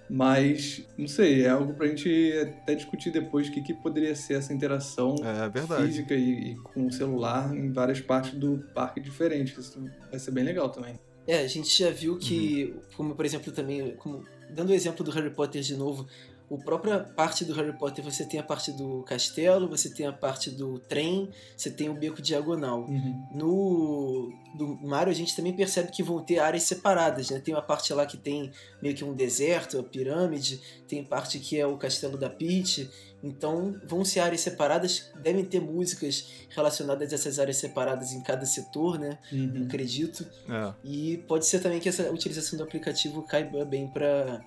[0.09, 4.33] mas não sei, é algo pra gente até discutir depois o que, que poderia ser
[4.33, 9.55] essa interação é, física e, e, com o celular em várias partes do parque diferentes.
[9.55, 10.99] Isso vai ser bem legal também.
[11.27, 12.81] É, a gente já viu que, uhum.
[12.97, 16.07] como por exemplo também, como dando o exemplo do Harry Potter de novo,
[16.53, 20.11] a própria parte do Harry Potter você tem a parte do castelo, você tem a
[20.11, 22.81] parte do trem, você tem o beco diagonal.
[22.81, 23.27] Uhum.
[23.33, 27.39] No do Mario a gente também percebe que vão ter áreas separadas, né?
[27.39, 31.57] Tem uma parte lá que tem meio que um deserto, a pirâmide, tem parte que
[31.57, 32.89] é o castelo da Peach.
[33.23, 38.45] Então vão ser áreas separadas, devem ter músicas relacionadas a essas áreas separadas em cada
[38.45, 39.17] setor, né?
[39.31, 39.65] Uhum.
[39.65, 40.25] Acredito.
[40.49, 40.73] É.
[40.83, 44.41] E pode ser também que essa utilização do aplicativo caiba bem para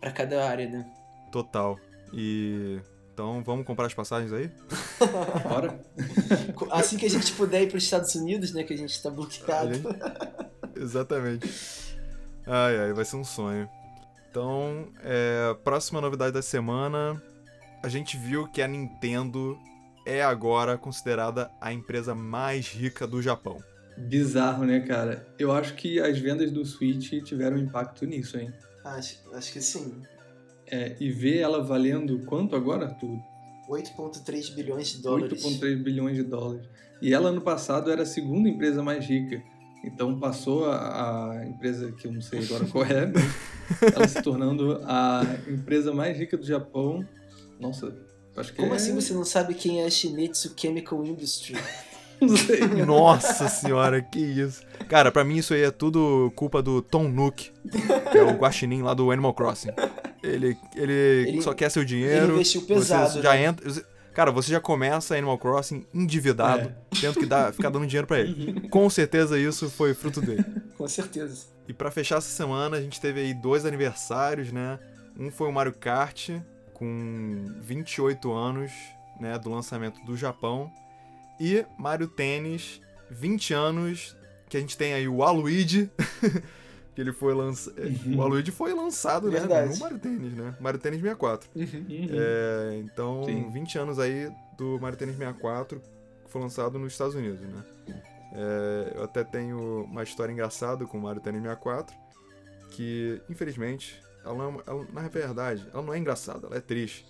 [0.00, 0.86] para cada área, né?
[1.32, 1.78] Total.
[2.12, 2.78] E
[3.12, 4.50] então vamos comprar as passagens aí?
[5.48, 5.80] Bora.
[6.72, 8.64] assim que a gente puder ir para os Estados Unidos, né?
[8.64, 9.72] Que a gente está bloqueado.
[9.72, 9.86] Gente...
[10.76, 11.48] Exatamente.
[12.46, 13.68] Ai, ai, vai ser um sonho.
[14.30, 17.22] Então, é, próxima novidade da semana,
[17.84, 19.58] a gente viu que a Nintendo
[20.06, 23.62] é agora considerada a empresa mais rica do Japão.
[23.94, 25.28] Bizarro, né, cara?
[25.38, 28.50] Eu acho que as vendas do Switch tiveram impacto nisso, hein?
[28.82, 30.00] Acho, acho que sim.
[30.66, 33.22] É, e ver ela valendo quanto agora, tudo?
[33.68, 35.44] 8,3 bilhões de dólares.
[35.44, 36.66] 8,3 bilhões de dólares.
[37.02, 39.42] E ela, ano passado, era a segunda empresa mais rica.
[39.84, 43.12] Então passou a, a, empresa que eu não sei agora qual é,
[43.94, 47.06] ela se tornando a empresa mais rica do Japão.
[47.58, 47.94] Nossa,
[48.36, 48.76] acho que Como é...
[48.76, 51.56] assim você não sabe quem é a Shinetsu Chemical Industry?
[52.20, 52.60] Não sei.
[52.86, 54.62] Nossa senhora, que isso.
[54.88, 57.50] Cara, pra mim isso aí é tudo culpa do Tom Nook,
[58.12, 59.70] que é o guaxinim lá do Animal Crossing.
[60.22, 60.92] Ele, ele,
[61.28, 62.26] Ele- só quer seu dinheiro.
[62.26, 63.44] ele investiu pesado, Você já né?
[63.46, 63.84] entra...
[64.14, 67.00] Cara, você já começa Animal Crossing endividado, É.
[67.00, 68.68] tendo que dar, ficar dando dinheiro pra ele.
[68.68, 70.44] Com certeza isso foi fruto dele.
[70.78, 71.46] Com certeza.
[71.68, 74.78] E pra fechar essa semana, a gente teve aí dois aniversários, né?
[75.18, 76.30] Um foi o Mario Kart,
[76.74, 78.72] com 28 anos,
[79.18, 80.70] né, do lançamento do Japão.
[81.40, 84.16] E Mario Tênis, 20 anos,
[84.48, 85.90] que a gente tem aí o Aluigi,
[86.94, 87.76] que ele foi lançado...
[88.14, 89.72] O Aluigi foi lançado, né, Verdade.
[89.72, 90.54] no Mario Tênis, né?
[90.60, 91.48] Mario Tênis 64.
[91.54, 91.64] Uhum.
[91.64, 92.08] Uhum.
[92.10, 93.50] É, então, Sim.
[93.50, 95.80] 20 anos aí do Mario Tennis 64,
[96.24, 97.64] que foi lançado nos Estados Unidos, né?
[98.36, 101.96] É, eu até tenho uma história engraçada com o Mario Tennis 64,
[102.70, 107.04] que, infelizmente, ela não, ela- na verdade, ela não é engraçada, ela é triste.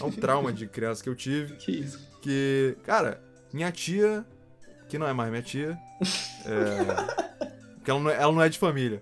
[0.00, 1.98] É um trauma de criança que eu tive, Que isso?
[2.22, 4.24] que, cara, minha tia,
[4.88, 5.78] que não é mais minha tia,
[6.46, 7.48] é,
[7.84, 9.00] que ela não, é, ela não é de família,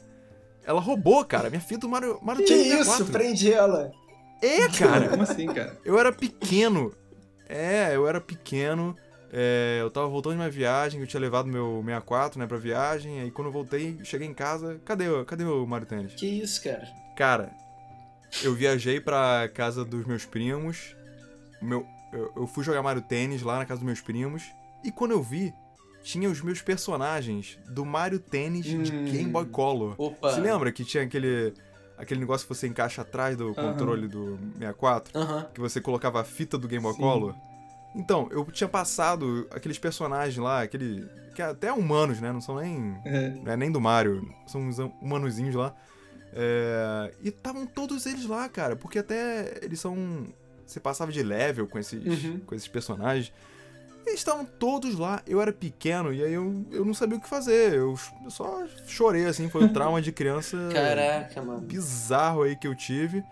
[0.64, 2.84] ela roubou, cara, minha fita do Mario, Mario Que Tennis isso?
[2.84, 3.12] 64.
[3.12, 3.92] Prende ela.
[4.42, 5.08] É, cara!
[5.08, 5.78] Como assim, cara?
[5.84, 6.92] Eu era pequeno.
[7.48, 8.94] É, eu era pequeno.
[9.32, 13.20] É, eu tava voltando de uma viagem, eu tinha levado meu 64, né, pra viagem.
[13.20, 16.14] Aí quando eu voltei, cheguei em casa, cadê, cadê o Mario Tênis?
[16.14, 16.86] Que isso, cara?
[17.16, 17.50] Cara,
[18.42, 20.94] eu viajei pra casa dos meus primos.
[21.62, 24.42] Meu, eu, eu fui jogar Mario Tênis lá na casa dos meus primos.
[24.84, 25.52] E quando eu vi,
[26.02, 29.04] tinha os meus personagens do Mario Tênis de Hum.
[29.06, 29.94] Game Boy Color.
[29.98, 30.30] Opa.
[30.32, 31.54] Você lembra que tinha aquele,
[31.96, 35.18] aquele negócio que você encaixa atrás do controle do 64?
[35.18, 35.46] Aham.
[35.54, 37.00] que você colocava a fita do Game Boy Sim.
[37.00, 37.34] Color.
[37.94, 41.08] Então, eu tinha passado aqueles personagens lá, aquele.
[41.34, 42.30] que é até humanos, né?
[42.30, 42.94] Não são nem.
[43.06, 45.74] É, Não é nem do Mario, são uns humanozinhos lá.
[46.32, 50.26] É, e estavam todos eles lá, cara, porque até eles são.
[50.66, 52.40] Você passava de level com esses, Uhum.
[52.40, 53.32] com esses personagens.
[54.04, 57.28] Eles estavam todos lá, eu era pequeno e aí eu, eu não sabia o que
[57.28, 57.74] fazer.
[57.74, 61.60] Eu, eu só chorei, assim, foi um trauma de criança Caraca, mano.
[61.62, 63.24] bizarro aí que eu tive.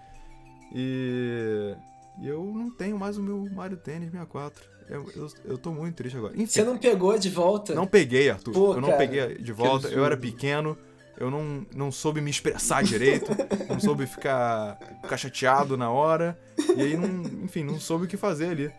[0.75, 1.77] E,
[2.21, 4.65] e eu não tenho mais o meu Mario Tennis 64.
[4.89, 6.35] Eu, eu, eu tô muito triste agora.
[6.35, 7.75] Enfim, Você não pegou de volta?
[7.75, 8.53] não peguei, Arthur.
[8.53, 9.89] Pô, eu não cara, peguei de volta.
[9.89, 10.77] Eu era pequeno.
[11.17, 13.31] Eu não, não soube me expressar direito.
[13.69, 16.39] não soube ficar, ficar chateado na hora.
[16.77, 18.73] E aí, não, enfim, não soube o que fazer ali.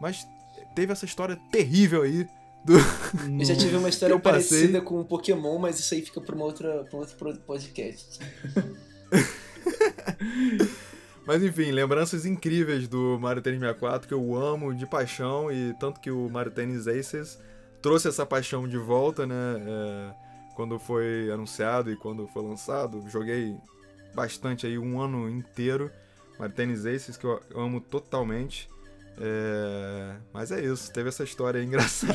[0.00, 0.26] Mas
[0.74, 2.26] teve essa história terrível aí.
[3.38, 6.44] Eu já tive uma história parecida com um Pokémon, mas isso aí fica pra, uma
[6.44, 7.16] outra, pra um outro
[7.46, 8.18] podcast.
[11.26, 16.00] Mas enfim, lembranças incríveis do Mario Tennis 64 que eu amo de paixão e tanto
[16.00, 17.38] que o Mario Tennis Aces
[17.80, 19.34] trouxe essa paixão de volta, né?
[19.64, 20.14] é,
[20.54, 23.56] quando foi anunciado e quando foi lançado, joguei
[24.14, 25.90] bastante aí um ano inteiro
[26.38, 28.68] Mario Tennis Aces que eu amo totalmente.
[29.20, 32.14] É, mas é isso, teve essa história engraçada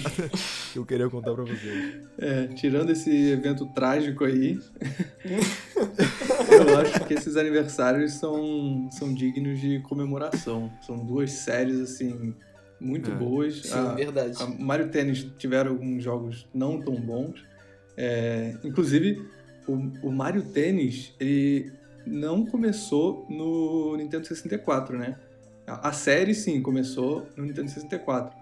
[0.73, 2.03] que eu queria contar pra vocês.
[2.17, 4.59] é, tirando esse evento trágico aí,
[6.49, 10.71] eu acho que esses aniversários são, são dignos de comemoração.
[10.81, 12.33] São duas séries, assim,
[12.79, 13.13] muito É.
[13.15, 13.61] boas.
[13.61, 14.41] Sim, A- verdade.
[14.41, 17.45] A Mario Tennis tiveram alguns jogos não tão bons.
[17.97, 19.27] É, inclusive,
[19.67, 19.73] o,
[20.07, 21.71] o Mario Tennis, ele
[22.05, 25.17] não começou no Nintendo 64, né?
[25.65, 28.33] A, a série, sim, começou no Nintendo 64.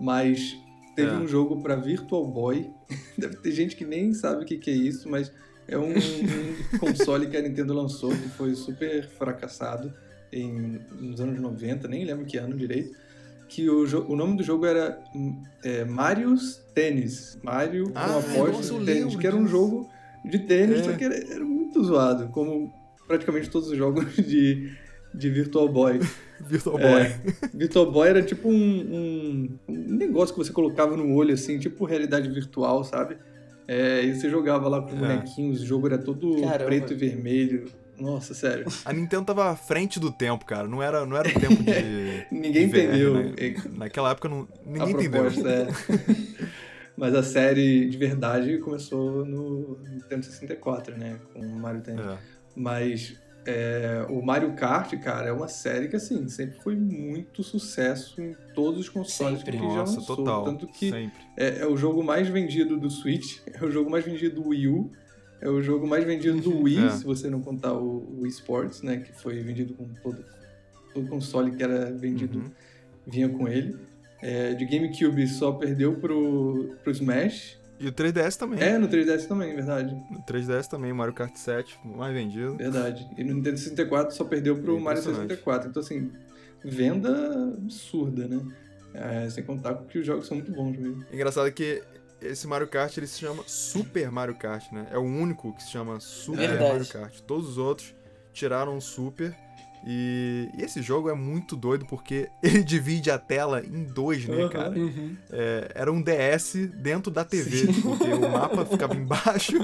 [0.00, 0.56] Mas
[0.96, 1.14] teve É.
[1.14, 2.70] um jogo para Virtual Boy.
[3.16, 5.30] Deve ter gente que nem sabe o que, que é isso, mas
[5.68, 9.92] é um, um console que a Nintendo lançou que foi super fracassado
[10.32, 12.96] em, nos anos 90, nem lembro que ano direito
[13.54, 17.38] que o, o nome do jogo era hum, é, Mario's Tênis.
[17.42, 19.88] Mario Ah, com aposta de tênis, lembro que era um jogo
[20.24, 20.84] de tênis, É.
[20.84, 22.72] só que era, era muito zoado, como
[23.06, 24.72] praticamente todos os jogos de,
[25.14, 26.00] de Virtual Boy.
[26.40, 27.34] Virtual É, Boy.
[27.52, 31.84] Virtual Boy era tipo um, um, um negócio que você colocava no olho, assim, tipo
[31.84, 33.16] realidade virtual, sabe?
[33.68, 34.96] É, e você jogava lá com os É.
[34.96, 36.64] bonequinhos, o jogo era todo Caramba.
[36.64, 37.66] preto e vermelho.
[37.98, 38.66] Nossa, sério.
[38.84, 40.66] A Nintendo tava à frente do tempo, cara.
[40.66, 42.26] Não era, não era o tempo de.
[42.32, 43.14] Ninguém de VR, entendeu.
[43.14, 43.34] né?
[43.36, 45.26] É, Naquela época não, ninguém a entendeu.
[45.26, 45.68] é.
[46.96, 51.18] Mas a série de verdade começou no Nintendo 64, né?
[51.32, 52.04] Com o Mario Tennis.
[52.04, 52.18] É.
[52.54, 58.20] Mas é, o Mario Kart, cara, é uma série que, assim, sempre foi muito sucesso
[58.20, 59.58] em todos os consoles Sempre.
[59.58, 60.16] que já Nossa, lançou.
[60.16, 60.44] total.
[60.44, 60.92] Tanto que
[61.36, 64.68] é, é o jogo mais vendido do Switch, é o jogo mais vendido do Wii
[64.68, 64.92] U,
[65.42, 66.90] é o jogo mais vendido do Wii, É.
[66.90, 68.96] se você não contar o, o Wii Sports, né?
[68.98, 70.24] Que foi vendido com todo,
[70.94, 72.50] todo console que era vendido Uhum.
[73.06, 73.76] vinha com ele.
[74.22, 78.60] É, de GameCube só perdeu pro, pro Smash E o 3DS também.
[78.62, 79.92] É, no 3DS também, verdade.
[80.10, 82.56] No 3DS também, Mario Kart 7, mais vendido.
[82.56, 83.04] Verdade.
[83.18, 85.28] E no Nintendo 64 só perdeu pro É Mario impressionante.
[85.30, 85.70] 64.
[85.70, 86.12] Então, assim,
[86.64, 88.40] venda absurda, né?
[88.94, 91.04] É, sem contar que os jogos são muito bons mesmo.
[91.12, 91.82] Engraçado que
[92.22, 94.86] esse Mario Kart ele se chama Super Mario Kart, né?
[94.90, 96.60] É o único que se chama Super.
[96.60, 97.20] Mario Kart.
[97.20, 97.94] Todos os outros
[98.32, 99.36] tiraram o Super.
[99.84, 104.42] E, e esse jogo é muito doido porque ele divide a tela em dois, né,
[104.42, 104.48] Aham.
[104.48, 104.78] cara?
[104.78, 105.16] Uhum.
[105.30, 109.54] É, era um DS dentro da TV, porque o mapa ficava embaixo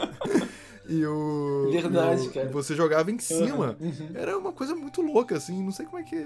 [0.88, 1.68] e o.
[1.70, 2.48] Verdade, e o- cara.
[2.48, 3.76] E você jogava em cima.
[3.80, 4.10] Uhum.
[4.14, 5.62] Era uma coisa muito louca, assim.
[5.62, 6.16] Não sei como é que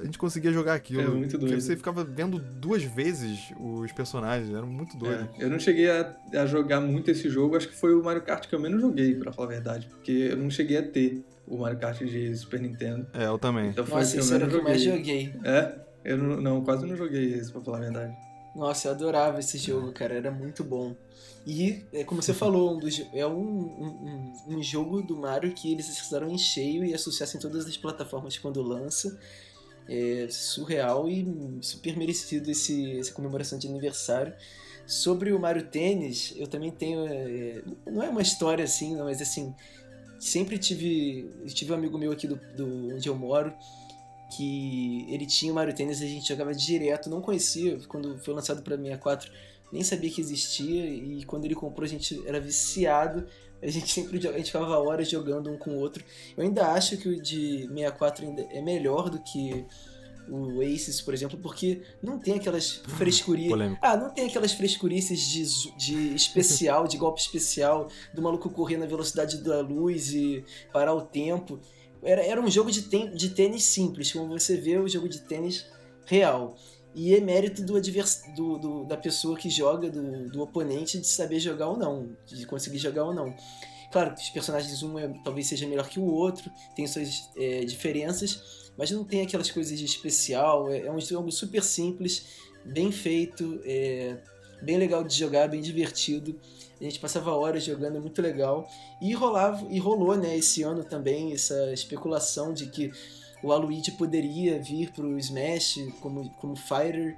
[0.00, 1.02] a gente conseguia jogar aquilo.
[1.02, 1.60] É muito Porque doido.
[1.60, 4.50] você ficava vendo duas vezes os personagens.
[4.54, 5.28] Era muito doido.
[5.38, 8.22] É, eu não cheguei a, a jogar muito esse jogo, acho que foi o Mario
[8.22, 9.86] Kart que eu menos joguei, pra falar a verdade.
[9.88, 13.06] Porque eu não cheguei a ter o Mario Kart de Super Nintendo.
[13.12, 13.68] É, eu também.
[13.70, 15.24] Então foi Nossa, o que esse eu era o menos que eu mais joguei.
[15.26, 15.40] joguei.
[15.50, 15.74] É?
[16.04, 18.12] Eu não, não, quase não joguei esse, pra falar a verdade.
[18.56, 20.94] Nossa, eu adorava esse jogo, cara, era muito bom.
[21.46, 25.72] E, é, como você falou, um dos, é um, um, um- jogo do Mario que
[25.72, 29.18] eles acertaram em cheio e é sucesso em todas as plataformas quando lança.
[29.88, 31.26] É surreal e
[31.60, 34.32] super merecido esse, essa comemoração de aniversário.
[34.86, 37.06] Sobre o Mario Tênis, eu também tenho.
[37.06, 39.54] é, não é uma história assim, mas assim.
[40.18, 41.28] Sempre tive.
[41.48, 43.52] Tive um amigo meu aqui do, do onde eu moro
[44.36, 48.32] que ele tinha o Mario Tênis e a gente jogava direto, não conhecia, quando foi
[48.34, 49.30] lançado pra 64,
[49.72, 53.26] nem sabia que existia, e quando ele comprou a gente era viciado,
[53.62, 56.04] a gente sempre a gente ficava horas jogando um com o outro.
[56.36, 59.64] Eu ainda acho que o de 64 ainda é melhor do que
[60.28, 63.50] o Aces, por exemplo, porque não tem aquelas frescurias.
[63.82, 68.86] Ah, não tem aquelas frescurices de, de especial, de golpe especial, do maluco correr na
[68.86, 71.58] velocidade da luz e parar o tempo.
[72.02, 75.20] Era, era um jogo de, ten- de tênis simples, como você vê o jogo de
[75.22, 75.66] tênis
[76.06, 76.56] real.
[76.94, 81.06] E é mérito do advers do, do- da pessoa que joga, do, do oponente, de
[81.06, 83.34] saber jogar ou não, de conseguir jogar ou não.
[83.90, 87.64] Claro que os personagens, um é- talvez seja melhor que o outro, tem suas é,
[87.64, 90.70] diferenças, mas não tem aquelas coisas de especial.
[90.70, 92.26] É, é um jogo super simples,
[92.64, 94.16] bem feito, é,
[94.62, 96.38] bem legal de jogar, bem divertido.
[96.80, 98.68] A gente passava horas jogando, é muito legal.
[99.00, 102.90] E rolava, e rolou, né, esse ano também essa especulação de que
[103.42, 107.16] o Aluigi poderia vir pro Smash como, como fighter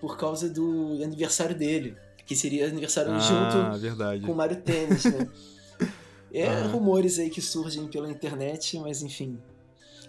[0.00, 1.96] por causa do aniversário dele,
[2.26, 4.24] que seria aniversário junto Ah, verdade.
[4.26, 5.28] com o Mario Tênis, né?
[6.34, 6.66] É Ah.
[6.66, 9.38] rumores aí que surgem pela internet, mas enfim.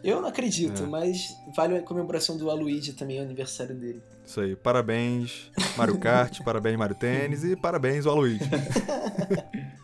[0.01, 0.85] Eu não acredito, É.
[0.85, 4.01] mas vale a comemoração do Aluigi também, é o aniversário dele.
[4.25, 4.55] Isso aí.
[4.55, 8.39] Parabéns, Mario Kart, parabéns, Mario Tênis e parabéns, o Aloysio.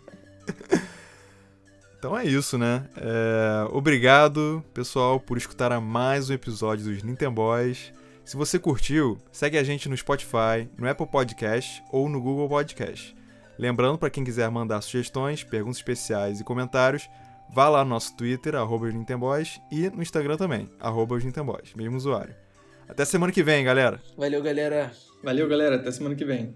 [2.00, 2.86] Então é isso, né?
[2.96, 7.92] É, Obrigado, pessoal, por escutar a mais um episódio dos Nintendo Boys.
[8.24, 13.14] Se você curtiu, segue a gente no Spotify, no Apple Podcast ou no Google Podcast.
[13.58, 17.10] Lembrando, para quem quiser mandar sugestões, perguntas especiais e comentários,
[17.54, 21.24] vá lá no nosso Twitter, arroba os e no Instagram também, arroba os
[21.76, 22.34] mesmo usuário.
[22.88, 24.02] Até semana que vem, galera!
[24.18, 24.92] Valeu, galera!
[25.22, 25.76] Valeu, galera.
[25.76, 26.56] Até semana que vem.